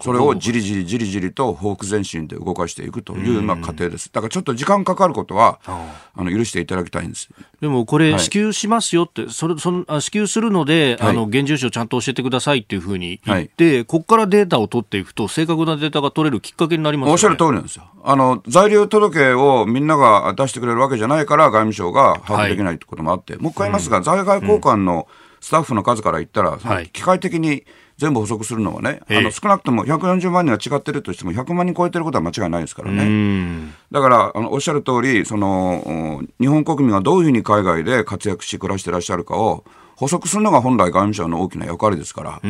[0.00, 4.10] それをじりじりじりじりとフォーク前進で動かしていくという、まあ、過程です。
[4.12, 7.28] だからちょっと時間かかることは、あの、許していただきたいんです。
[7.60, 17.84] でもこれ、支給しますよって、それ、その、支給するので、あの、現住所ちゃんと教えてくださいっていうふうに言って、ここからデータを取っていくと、正確なデータが取れるきっかけになります、ね、おっしゃる通りなんですよ。
[18.02, 25.06] あの、在留届をみんなが出してくれるわけじゃないから、外務省が把握できないってこともあって、もう一回言いますが、在外交換の
[25.42, 26.58] スタッフの数から言ったら、
[26.92, 27.64] 機械的に、
[27.98, 33.72] 全部補足するのはね、あの少なくとも140万人が違ってるとしても、100万人超えてることは間違いないですからね。
[33.90, 39.64] だからあの、おっしゃる通りその、日本国民がどういうふうに海外で活躍し、暮らしてらっしゃるかを、
[39.96, 42.48] 補足するのが本来外務省の大きな役割ですから、そ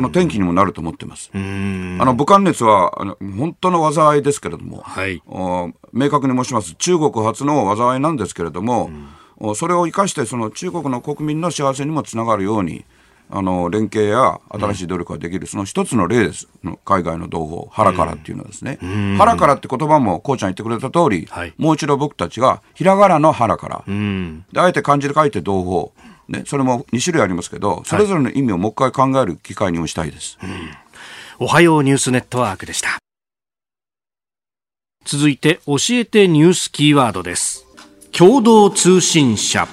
[0.00, 1.30] の転機にもなると思ってます。
[1.34, 5.22] あの武漢熱はあの本当の災いですけれども、はい、
[5.92, 8.90] 明確に申します、中国初の災いなんですけれども、
[9.54, 12.84] それを生かして、その中国の国民の幸せにもつながるように、
[13.30, 16.48] あの連携や新しい努力ができる、その一つの例です、
[16.84, 18.78] 海外の同胞、腹からっていうのはですね、
[19.18, 25.90] 腹からって言葉もこうちゃん言ってくれた通り、はい、もう一度僕たちがひらがなの腹から、であえて漢字で書いて同胞、
[26.28, 30.38] ね、それも2種類ありますけど、それぞれの意味をもう一回考える機会にもしたいです。
[31.38, 32.98] おはようニュースネットワークでした。
[35.04, 37.67] 続いて教えてニュースキーワードです。
[38.12, 39.66] 共同通信社。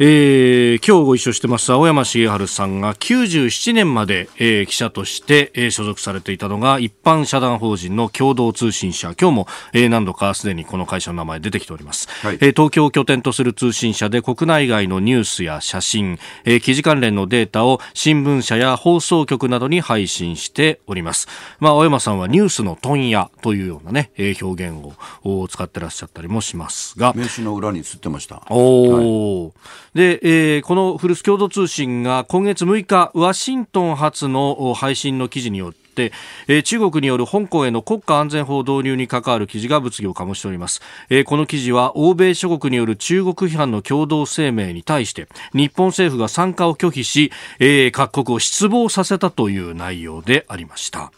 [0.00, 9.16] えー、今日ご一緒してます青山茂春さんが97年まで、えー、記者として、えー、所属されていたのが一般社団法人の共同通信社。
[9.20, 21.26] 今日も、えー、何度かすでにこの会社の名前出てきております、はい、えー、東京を拠点とする通信社で国内外のニュースや写真、えー、記事関連のデータを新聞社や放送局などに配信しております、
[21.58, 27.14] まあ、青山さんはニュースの問屋というようなね、えー、表現を使ってらっしゃったりもしますが。
[27.16, 28.44] 名刺の裏に映ってました。
[28.48, 36.12] お、はいで、えー、この古巣共同通信が今月6日ワシントン発の配信の記事によって、
[36.46, 40.80] え、中国による香港への国家安全法導入に関わる記事が物議を醸しております、
[41.10, 51.12] え、この記事は欧米諸国による中国批判の共同声明に対して日本政府が参加を拒否し、え、各国を失望させたという内容でありました。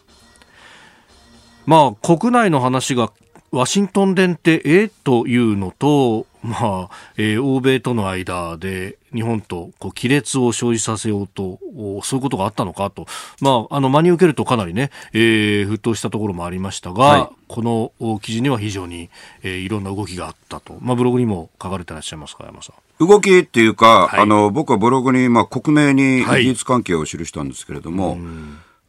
[1.67, 3.13] まあ国内の話が
[3.53, 11.59] ワシントン電ってええというのとまあ、えー、欧米との間で日本とこう亀裂を生じさせようと、
[12.03, 13.07] そういうことがあったのかと、
[13.41, 19.11] まあ、あの、真に受けるとかなりね、えー、沸騰したところもありましたが、はい、この記事には非常に、
[19.43, 23.07] えー、いろんな動きがあったと、まあ、ブログにも書かれてらっしゃいますか、山さん。
[23.07, 28.19] 動きっていうか、はい、あの、僕はブログに、まあ、克明に事実関係を記したんですけれども、はい、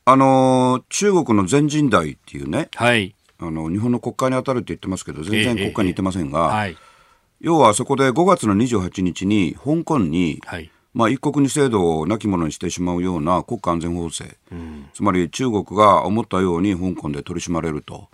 [0.06, 6.50] あの、中国の全人代っていうね、はい、あの、日本の国会に当たるって言ってますけど、全然国会に行ってませんが、えーえ。
[6.50, 6.78] ーはい
[7.42, 18.10] 要はそこで5月の28日に香港に、はい、まあ、一国二制度を亡き者にしてしまうような国家安全法制、うん、つまり中国が思ったように香港で取り締まれると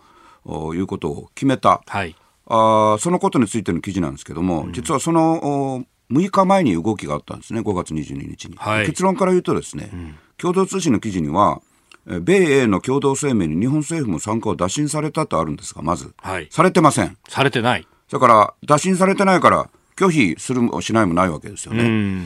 [0.73, 2.15] いうことを決めた、はい、
[2.45, 8.55] あそのことについての記事なんですけども、うん、実はその6日前に動きがあったんですね、5月22日に。
[8.55, 11.61] はい、結論から言うとですね、うん、共同通信の記事には、
[12.21, 17.17] 米英の共同声明に日本政府も参加を打診されたとあるんですが、まず、はい、されてません。
[17.27, 17.85] されてない。
[18.11, 22.23] だから、打診されてないから、拒否するもしないもないわけですよね。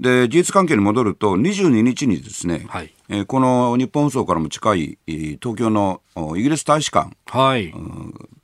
[0.00, 6.00] で、事実関係に戻ると、22日にですね、はい、えー、この日本放送からも近い、東京の
[6.36, 7.74] イギリス大使館、はい、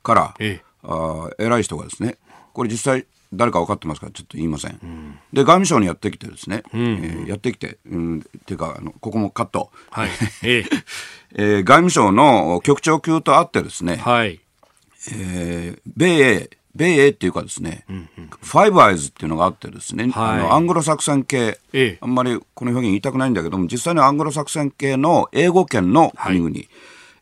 [0.03, 2.17] から、ええあ、偉い人がですね、
[2.53, 4.07] これ実際、誰か分かってますか？
[4.11, 4.79] ちょっと言いません。
[4.81, 9.71] うん、で、外務省にやってきてですね、うん、えー、やってきて、うん、っていうか、あのここもカット。
[9.89, 10.09] はい。
[10.43, 10.63] え
[11.33, 14.39] え ー、外務省の局長級と会ってですね、はい。
[15.11, 26.67] えー、米英米英っていうかですね、うんうん、ファイブアイズっていうのがあってですね、はい、あのアングロサクセン系、ええ、あんまりこの表現言いたくないんだけども、実際にアングロサクセン系の英語圏の国々、はい、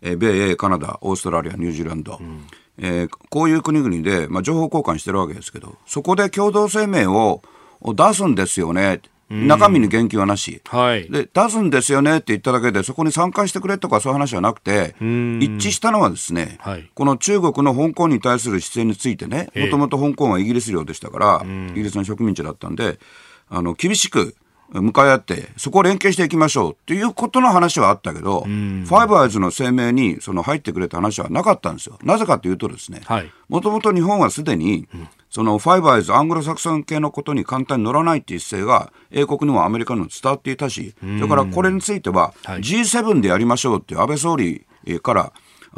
[0.01, 2.47] えー、米英、カナダ、オーストラリア、ニュージーランド、うん、
[2.79, 7.41] えー、こういう国々で、まあ、情報交換してるわけですけど、そこで共同声明を
[7.83, 9.01] 出すんですよね。
[9.33, 22.99] 中身に言及はなし、はい、で出すんですよねって言っただけでそこに参加してくれとかそういう話はなくて一致したのはですね、はい、この中国の香港に対する出演についてねもともと香港はイギリス領でしたからイギリスの植民地だったんで
[23.49, 24.35] あの厳しく
[24.73, 31.99] 向かい合って、そこを連携していきましょうっていうことの話はあったけど、ファイブアイズの声明にその入ってくれた話はなかったんですよ。
[32.03, 33.01] なぜかというとですね、
[33.49, 34.87] もともと日本はすでに、
[35.29, 44.65] そのファイブアイズ、アングロサクソン系のことに簡単に乗らないっていう姿勢が、英国にもアメリカにも伝わっていたし、それからこれについては、G7 でやりましょうっていう安倍総理
[45.01, 45.33] から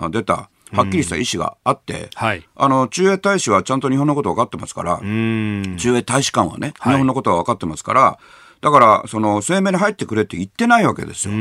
[0.10, 8.20] 出た、はっきりした意思があって、はい、あの駐英大使はちゃんと日本のこと分かってますから、駐英大使館はね、日本のことは分かってますから、
[8.66, 11.36] だから、その声明に入ってくれって言ってないわけですよ。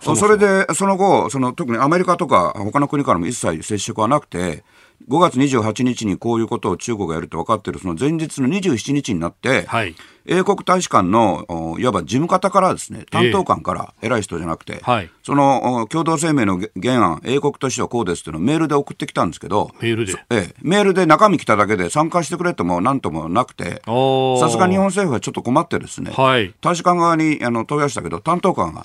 [0.00, 4.62] そそれで、その後、その特にアメリカとか他の国からも一切接触はなくて、
[5.08, 7.78] 5月28日にこういうことを中国がやると分かっている。
[7.78, 9.94] その前日の27日になって、はい、
[10.26, 28.84] 英国大使館のいわば事務方からですね担当官から偉い人じゃなくて、えーはい、その共同声明の原案英国としてはこうですっていうのをメールで送ってきたんですけどメールで、えー、メールで中身来ただけで参加してくれともなんともなくてさすが日本政府はちょっと困ってですね、はい、大使館側にあの問い合わせたけど担当官が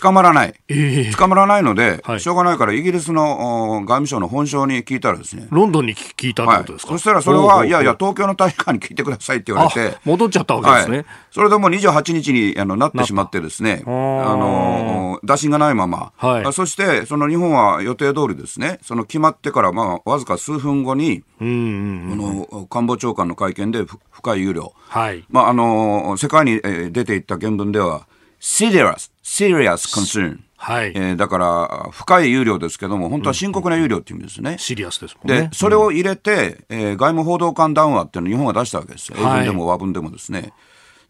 [0.00, 5.48] 捕まらない、えー、捕まらないので、はい、しょうがないからイギリスの外務省の本省に聞いたらですね。
[5.50, 25.24] ロンドンに聞いたってことですか、はい、そしたらそれは、いやいや、東京の大使館に聞いてくださいって言われて、戻っちゃったわけですね、はい、それでもう28日にあのなってしまってですね、あの打診がないまま、はい、そしてその日本は予定通りですね、その決まってから、まあ、わずか数分後に、うんうんの官房長官の会見で深い憂慮、はい。
[25.28, 26.60] まあ、あの世界に
[26.92, 28.06] 出ていった原文では、
[28.40, 30.40] serious, serious concern。
[30.56, 30.88] はい。
[30.88, 34.56] えー、だから、深い有料ですけども、本当は深刻な有料っていうんですね。
[34.58, 35.42] シリアスですもんね。
[35.42, 39.16] で、それを入れて、えー、外務報道官談話っていうのを日本が出したわけですよ。
[39.18, 40.52] 英文でも和文でもですね。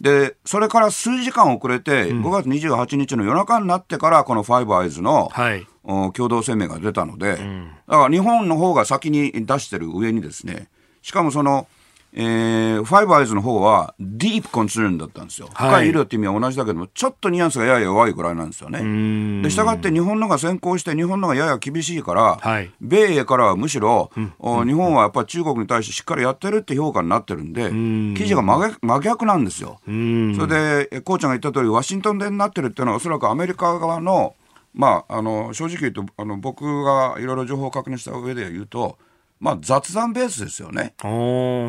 [0.01, 10.69] で、それから数時間遅れて、5月28日の夜中になってから、このファイブアイズの、はい、共同声明が出たので、うん、だから日本の方が先に出してる上にですね、
[11.03, 11.67] しかもその、
[12.13, 19.43] えー、ファイブアイズの方はディープコンツーンだったんですよ、はい、深い医療って意味は同じだけどもちょっとニュアンスがやや弱いぐらいなんですよね。
[19.43, 27.71] でしたがって日本のが先行して日本のがやや厳しいから、はい、米英からはむしろ、うん、日本はやっぱり中国に対してしっかりやってるって評価になってるんで
[28.19, 29.81] 記事が真真逆なんですよ。
[29.85, 34.35] それでこうちゃんが言った通りワシントンでになってるっていうのはおそらくアメリカ側の
[34.75, 38.99] まあ、あの正直言うとあの僕がいろいろ情報を確認した上で言うと
[39.41, 40.95] まあ、雑談ベースですよね。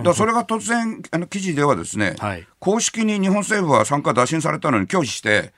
[0.04, 5.54] だそれが突然、あの記事ではですね、はい、公式に日本政府は参加打診されたのに拒否して、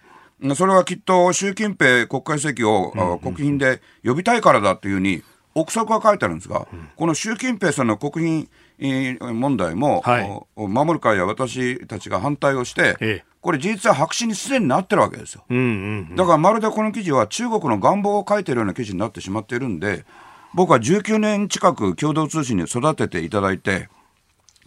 [0.56, 8.48] それはきっと習近平国家主席を、うんうん、国賓で呼びたいからだというふうに、憶測が書いてあるんですが、うん、この習近平さんの国
[8.80, 20.06] 賓問題も、はい、守る会や私たちが反対をして、ええ、これ事実は白紙にすでになってるわけですよ、うんうんうん、だからまるでこの記事は中国の願望を書いてるような記事になってしまっているんで
[20.54, 23.90] 僕は19年近く共同通信に育てていただいて、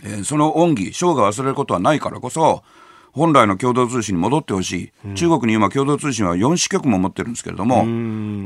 [0.02, 2.62] えー、その恩義、生が忘れることはないからこそ、
[3.12, 7.82] 本来の共同通信に戻ってほしい、うん、中国に今、共同通信は4支局も持ってるんですけれども、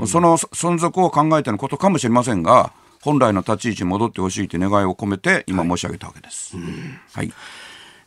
[0.07, 6.57] その存続を考えてのことかもしれませんが、本来の立ち位置に戻ってほしいという願いを込めて、今申し上げたわけです。
[6.57, 6.66] はい、
[7.14, 7.32] はい。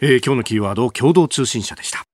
[0.02, 2.11] えー、今日のキーワード、共同通信社でした。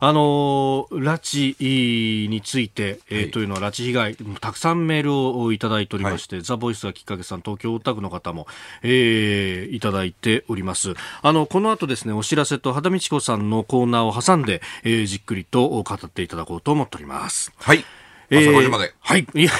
[0.00, 8.46] あの拉致について、えー、はい、というのは拉致被害たくさんメールをいただいておりまして、はい、ザ・ボイスがきっかけさん東京大田区の方も、
[8.82, 10.94] えー、いただいております。
[11.22, 17.52] あのこの後ですねお知らせと肌道子さんのコーナーを挟んで、えー、じっくりと語っていただこうと思っております。
[17.56, 17.84] はい。
[18.30, 19.26] 朝5時まで、はい。
[19.34, 19.50] いや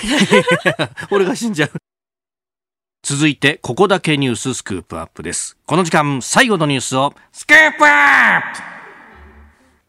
[1.10, 1.70] 俺が死んじゃう
[3.02, 5.56] 続いてここだけニューススクープアップです。
[5.66, 7.14] この時間最後のニュースを。
[7.32, 8.77] スクープアップ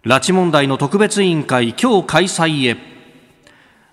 [0.06, 2.78] 拉致問題の特別委員会今日開催へ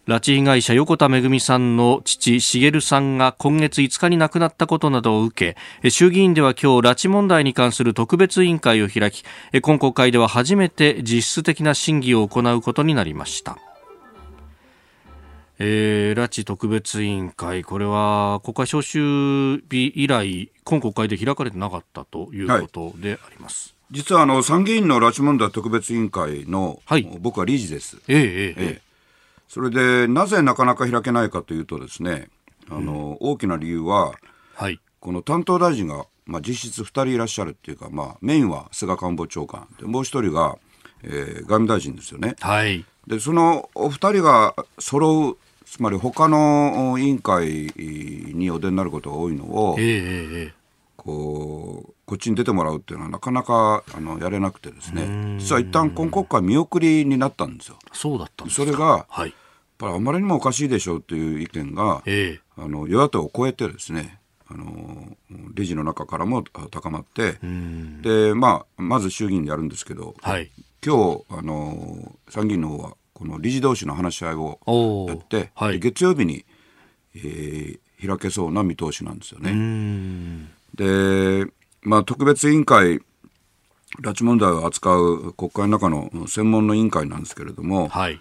[0.06, 9.24] 拉致被害者横田めぐみさんの父茂さんが今月5日に亡くなったことなどを受け衆議院では今日拉致問題に関する特別委員会を開き
[9.60, 13.58] 今国会では初めて実質的な審議を行うことになりました
[15.58, 23.68] えー、拉致特別委員会、これは国会召集日以来、今国会で開かれてなかったということであります。
[23.68, 27.98] はい実はあの参議院の拉致問題特別委員会の、はい、僕は理事です。
[28.08, 28.86] ええええ
[29.48, 32.28] それでなぜなかなか開けないかというとですね、
[32.68, 34.12] あの、うん、大きな理由は、
[34.54, 39.68] はい、この担当大臣が、まあ、実質2人いらっしゃるっていうか、まあ、メインは菅官房長官。
[39.78, 40.58] でもう1人が、
[41.04, 42.34] えー、外務大臣ですよね。
[42.40, 50.52] はい、でそのお二人が揃うつまり他の委員会にお出になることが多いのを、えー、
[51.06, 55.38] こうこっちに出てもらうっていうのはなかなかあのやれなくてですね。
[55.38, 57.78] 実は一旦今国会見送りになったんですよ。
[57.92, 59.32] そうだったそれが、はい、やっ
[59.78, 65.16] ぱりあまりにもおかしいでしょうっていう意見が、えー、あの与野党を超えてですねあの
[65.54, 67.38] 理事の中からも高まって
[68.02, 70.50] で、まあ、まず衆議院でやるんですけど、はい、
[70.84, 76.44] 今日あの参議院の方はこの理事同士の話し合いをやって、はい、月曜日に、
[77.16, 80.46] えー、開けそうな見通しなんですよね。
[80.76, 81.46] で、
[81.82, 83.00] まあ、特別委員会
[84.02, 88.20] 拉致問題を扱う国会の中の専門の委員会なんですけれども、はい、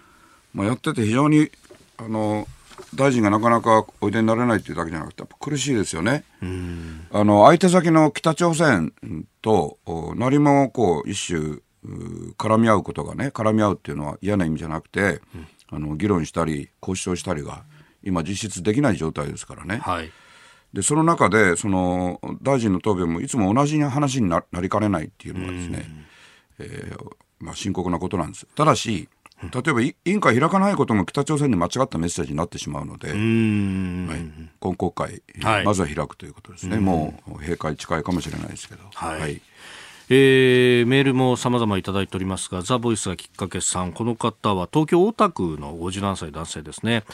[0.54, 1.50] まあ、やってて非常に
[1.98, 2.46] あの
[2.94, 6.24] 大臣がなかなかおいでになれないというだけじゃなくて、苦しいですよね。
[7.10, 8.92] あの相手先の北朝鮮
[9.42, 9.78] と
[10.16, 11.58] 何もこう一種
[12.36, 15.00] 絡み合うことがね絡み合うっていうのは嫌な意味じゃなくて、
[15.34, 17.64] うん、あの議論したり交渉したりが
[18.02, 19.78] 今実質できない状態ですからね。
[19.78, 20.10] はい、
[20.76, 25.86] でその中でその大臣の答弁もいつも同じ話になりかねないっていうのがですね、
[26.58, 27.04] えー、
[27.40, 28.46] まあ、深刻なことなんです。
[28.54, 29.08] ただし
[29.42, 33.16] 例えば委員会開かないことも北朝鮮に間違ったメッセージになってしまうので、はい、
[34.60, 38.84] 今国会、はい、まずは開くということですね、もう閉会近いかもしれないですけど。
[38.92, 39.40] はい、はい。
[40.08, 47.04] えー、メールも様々いただいておりますが、ザ・ボイスがきっかけさん、この方は東京大田区の57歳男性ですね。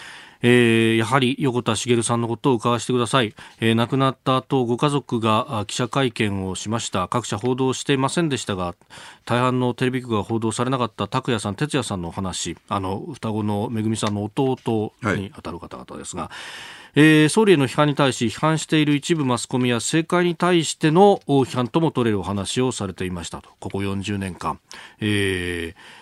[0.43, 7.09] えー、やはり横田茂さんのことを伺わせてください、えー、亡くなった後ご家族が記者会見をしました。
[7.09, 8.75] 各社報道していませんでしたが
[9.25, 16.33] 大半のテレビ局が報道されなかった拓也さん哲也さんのお話あの双子のめぐみさんの弟にあたる方々ですが、はい
[16.95, 23.49] えー、総理への批判に対し批判している一部マスコミや政界に対しての批判とも取れるお話をされていましたと。
[23.61, 24.59] ここ40年間、
[25.01, 26.02] えー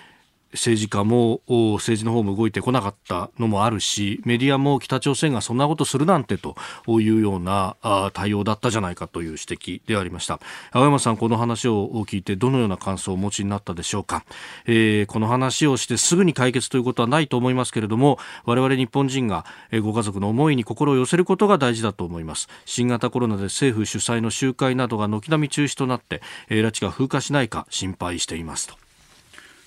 [0.52, 6.56] 政治家も政治の方も動いてこなかったのもあるしメディアも北朝鮮がそんなことするなんてと
[6.88, 7.76] いうような
[8.12, 10.40] 対応だったじゃないかという指摘でありました。
[10.72, 14.24] 青山さんこの話を聞いてどのような感想をお持ちになったでしょうか、
[14.66, 19.44] えー、この話をしてすぐに解決ということはないと思いますけれども我々日本人が
[19.82, 22.48] ご家族の思いに心を寄せることが大事だと思います。
[22.64, 28.89] 新型コロナで政府主催の集会などが軒並み中止となって拉致が風化しないか心配していますと。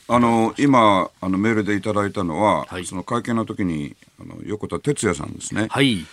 [0.08, 5.68] あの今あのメールでいただいたのは、はい、その会見の時にあの横田哲也さんですね。
[5.70, 6.06] はい、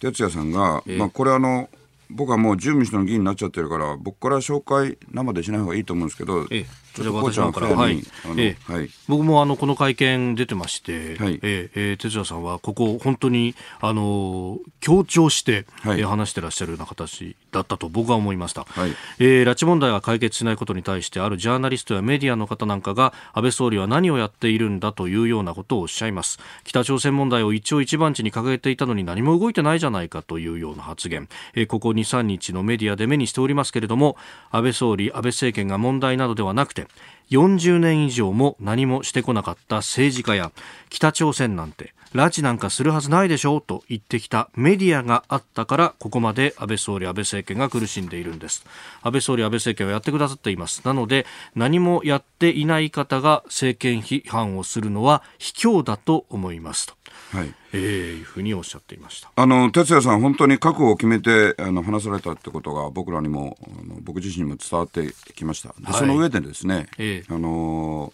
[0.00, 1.68] 哲也さんが、えー、まあ、これあの
[2.10, 8.02] 僕はもう自由民主党の議員になっちゃってるから僕から紹介生でしない方がいいと思うんですけど、ええ、ちょっとこうちゃんから、はい。
[8.36, 8.72] ええ。
[8.72, 11.40] はい、僕もあのこの会見出てまして、はい。
[11.42, 18.90] ええ哲也さんはここ本当にあの強調して、はい、え話してらっしゃるような形だったと僕は思いました、はい。
[19.18, 26.38] えー、拉致問題が解決しないことに対してあるジャーナリストやメディアの方なんかが安倍総理は何をやっているんだというようなことをおっしゃいます。
[26.64, 34.16] 北朝鮮問題を一応一番地に掲げていたのに何も動いてないじゃないかというような発言、えー、ここ2、3日のメディアで目にしておりますけれども
[34.50, 36.83] 安倍総理安倍政権が問題などではなくて
[37.30, 40.52] 40年以上も何もしてこなかった政治家や
[40.90, 48.64] 北朝鮮なんて拉致なんかするはずないでしょうと言ってきたメディアがあったからここまで安倍総理安倍政権が苦しんでいるんです。
[49.02, 50.82] 安倍総理安倍政権はやってくださっています。
[50.84, 51.26] なので
[51.56, 56.94] 何もやっていない方が政権批判をするのは卑怯だと思いますと。
[57.32, 57.80] はい、えー、
[58.18, 59.30] いうふうにおっしゃっていました。
[59.34, 68.12] あの哲也さん、本当に覚悟を決めてあの話されたってことが僕らにもあの僕自身にも伝わってきました、はい、その上でですね、えー、あの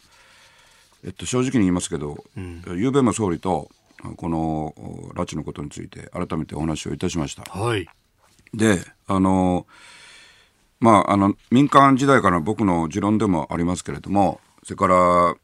[1.04, 3.70] えっと、正直に言いますけど、うん、昨べも総理と
[4.16, 4.74] この
[5.14, 7.42] 拉致のことについて改めてお話をいたしました。
[7.42, 7.86] はい、
[8.54, 9.66] であの
[10.78, 15.34] まああの民間時代から僕の持論でもありますけれどもそれから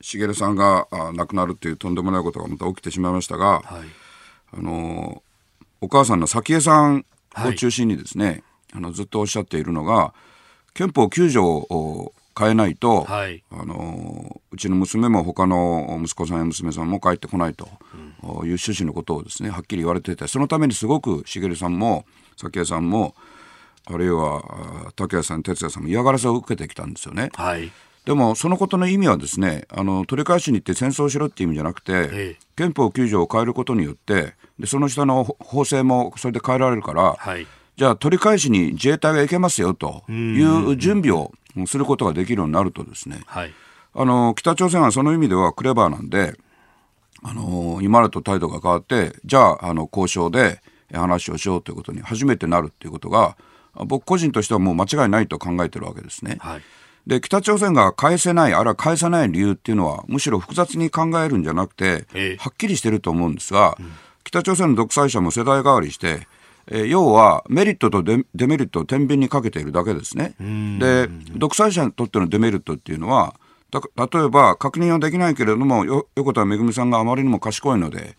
[0.00, 3.62] 茂さんが亡くなるっていうとんでもないことがまた起きてしまいましたが、はい、
[4.52, 5.22] あの
[5.80, 7.04] お母さんの早紀江さん
[7.36, 8.42] を中心にですね、はい、
[8.74, 10.14] あのずっとおっしゃっているのが
[10.74, 17.70] 憲法9条を変えないと、はい、あのうちの娘も他の息子さんや娘さんも帰ってこないという
[18.22, 23.14] 趣旨のことをですねはっきり言われててそのためにすごく茂さんも早紀江さんも
[23.86, 27.30] あるいは竹谷さん哲也さんも嫌がらせを受けてきたんですよね。
[27.34, 27.70] はい
[28.10, 37.46] でもそのことの意味はですねあの取り返しに行って戦争しろっていう意味じゃなくて、ええ、憲法9条を変えることによってでその下の法制もそれで変えられるから、はい、
[37.76, 41.30] じゃあ取り返しに自衛隊が行けますよという準備を
[41.68, 43.52] することができるようになるとですね、はい、
[43.94, 46.34] あの北朝鮮はその意味ではクレバーなんで
[47.22, 50.60] あの今までと態度が変わってじゃああの交渉で
[50.92, 53.36] 話をしようということに初めてなるっていうことが
[53.74, 56.38] 僕個人としてはもう間違いないと考えてるわけですね。
[56.40, 56.62] はい、
[57.06, 62.06] で北朝鮮が返せないあるいは返さない理由っていうのはむしろ複雑に考えるんじゃなくて、
[62.38, 63.92] はっきりしてると思うんですが、うん、
[64.24, 66.26] 北朝鮮の独裁者も世代代わりして
[66.70, 70.34] えー、要はメリットとデメリットを天秤にかけているだけですね。
[70.78, 73.34] で独裁者にとってのデメリットっていうのは
[73.72, 75.84] 例えば確認はできないけれども
[76.16, 78.16] 横田めぐみさんがあまりにも賢いので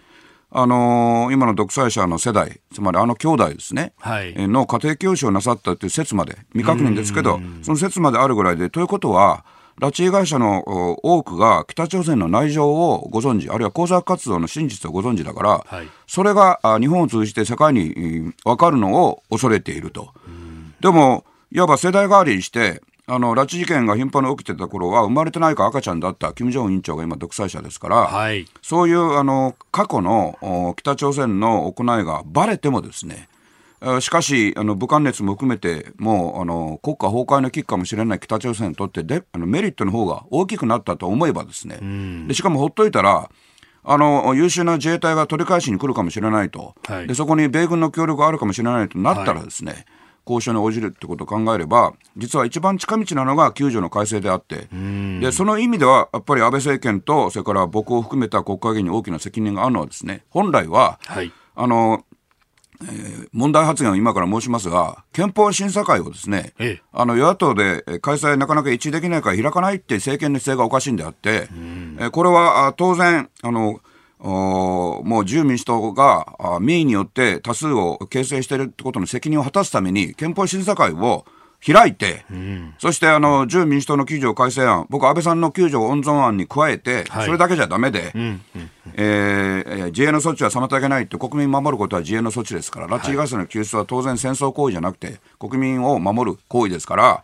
[0.53, 9.45] あのー、今の独裁者の世代、つまりあの兄弟ですね、はい、の家庭教師をなさったという説まで、未確認ですけど、その説まであるぐらいで、ということは、
[9.79, 10.63] 拉致被害者の
[11.01, 20.13] 多くが北朝鮮の内情をご存知、あるいは工作活動の真実をご存知だから、はい、それが日本を通じて世界に分かるのを恐れていると。
[20.81, 22.81] でも、いわば世代代わりして、
[23.13, 33.27] あの拉致事件が頻繁に起きてた頃は生まれてないか赤ちゃんだった金正恩委員長が今独裁者ですから、はい、そういうあの過去の北朝鮮の行いがばれてもですね
[33.99, 41.79] しかしあの武漢熱も含めてもうあの国家崩壊の危機かもしれない北朝鮮にとってであのメリットの方が大きくなったと思えばですね
[42.29, 43.29] でしかもほっといたら
[43.83, 49.85] あの優秀な自衛隊が取り返しに来るかもしれないと、はい、でそこに米軍の協力があるかもしれないとなったらですね、はい
[50.27, 54.67] 交渉に応じるってことを考えれば実は一番近道なのが救助の改正であって
[55.19, 62.05] でその意味ではやっぱり安倍政権とそれから僕を含めた国会議員に大きな責任があるのはですね本来は、はい、あの
[62.83, 71.47] えー、問題発言を今から申しますが、憲法審査会をですね、ええ、あの与野党で開催なかなか一致できないから開かないって政権の姿勢がおかしいんであって、
[71.99, 73.79] えー、これは当然、あの、
[74.23, 81.25] もう自由民主党が民意によって多数を形成しているってことの責任を果たすために憲法審査会を
[81.65, 88.41] 開いて、うん、そしてあの自由民主党の9条改正案、僕、安倍さんの9条温存案に加えて、はい、それだけじゃだめで、うん、
[88.95, 97.23] えー、自衛の措置は妨げないって、国民を守ることは自衛の措置ですから、拉致被害者の救出は当然戦争行為じゃなくて、国民を守る行為ですから、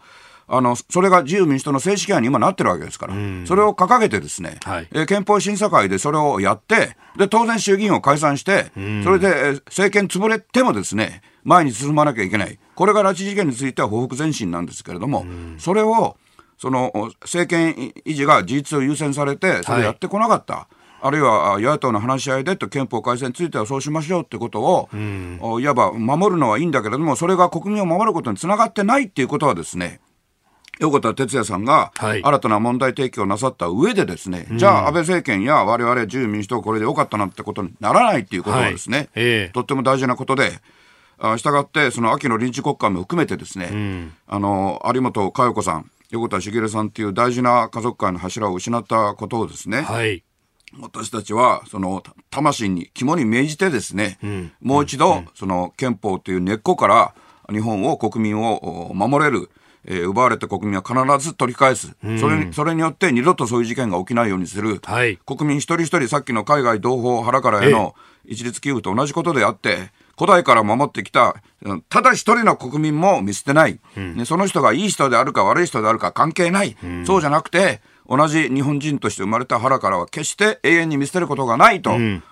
[0.49, 3.13] あのそれが自由民主党の正式案に今なってるわけですから、
[3.45, 8.71] それを掲げてですね、はい、えー、憲法審査会でそれをやって、で当然衆議院を解散して、
[9.03, 12.57] それで政権潰れてもですね、前に進まなきゃいけない。
[12.75, 15.25] これが拉致事件については報復前進なんですけれども、
[15.57, 16.15] それを、
[16.57, 16.91] その
[17.21, 17.73] 政権
[18.05, 20.53] 維持が事実を優先されて、それやってこなかった。
[20.53, 29.99] はいあるいは与野党の話し合いでと憲法改正についてはそうしましょうってことを、うん、いわば守るのはいいんだけれども、それが国民を守ることにつながってないっていうことはですね、
[30.80, 40.51] 横田哲也さんが新たな問題提起をなさった上でですね、はい、じゃあ安倍政権や我々自由民主党これでよかったなってことにならないっていうことはですね、はいえー、とっても大事なことで、
[41.19, 50.23] あしたがってその秋の臨時国会も含めてですね、うん、あの有本佳代子さん横田茂さんっていう大事な家族会の柱を失ったことをですね、はい、
[50.80, 57.13] 私たちはその魂に肝に銘じてですね、うん、もう一度、その憲法という根っこから
[57.49, 59.49] 日本を国民を守れる
[59.88, 71.35] えー、奪われた国民は必ず取り返す、うん、それにそれによって二度とそういう事件が起きないようにする、はい、国民一人一人さっきの海外同胞腹からへの一律給付と同じことであって、古代から守ってきた、
[71.88, 77.79] ただ一人の国民も見捨てない、うん、その人がいい人であるか悪い人であるか関係ない、うん、そうじゃなくて、
[78.09, 82.23] 同じ日本人として生まれた腹からは決して永遠に見捨てることがないと、うん、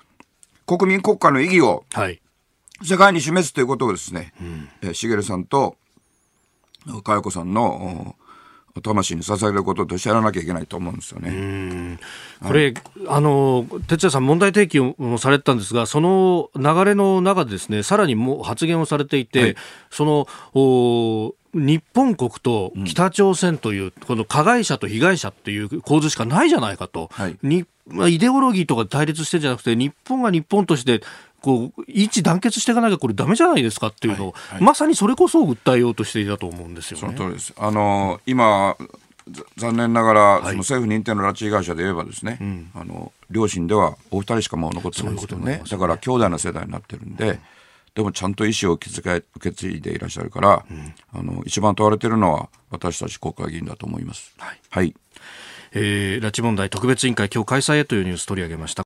[0.66, 1.86] 国民国家の意義を
[2.84, 5.78] 世界に示すということをですね、うん、え茂さんと
[7.04, 8.16] 佳代子さんの
[8.84, 11.98] 魂に捧げることとしてやらなきゃいけないと思うんですよね。
[12.44, 12.74] これ、はい、
[13.08, 19.56] あの哲也さん問題提起をされてたんですが、その流れの中でですね、さらにも発言をされていて、はい、
[19.90, 27.66] そのお日本国と北朝鮮という、うん、この加害者と被害者っていう構図しかないじゃないかと、はい、に
[28.08, 31.02] イデオロギーとか対立してるんじゃなくて、日本が日本として
[31.46, 37.54] こう一致団結していかなきゃこれだめじゃないですかっていうのを、はいはい、まさにそれこそ訴えようとしていたと思うんですよ、ね、その通りです。
[37.56, 38.76] あの今
[39.58, 47.40] 残念ながら、はい、その政府認定の拉致被害者で言えばですね、うん、あの両親ではお二人しかもう残ってないんですけどね、ね、だから兄弟の世代になってるんで、うん、
[47.94, 48.90] でもちゃんと意思を受
[49.40, 54.34] け継いでいらっしゃるから、うん、あの一番問われているのは私たち国会議員だと思います。
[54.40, 54.96] はい、はい、
[55.74, 58.86] えー、拉致問題特別委員会今日開催へというニュース取り上げました。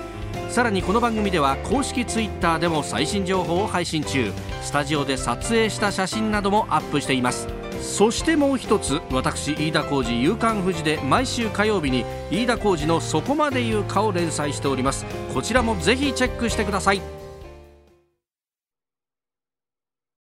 [0.51, 4.33] さらにこの番組では公式 Twitter でも最新情報を配信中。
[4.61, 7.47] スタジオで撮影した写真などもアップしています。
[7.81, 15.05] そしてもう一つ私飯田浩次夕刊富士で毎週火曜日に飯田浩次のそこまで言うかを連載しております。
[15.33, 17.20] こちらもぜひチェックしてください。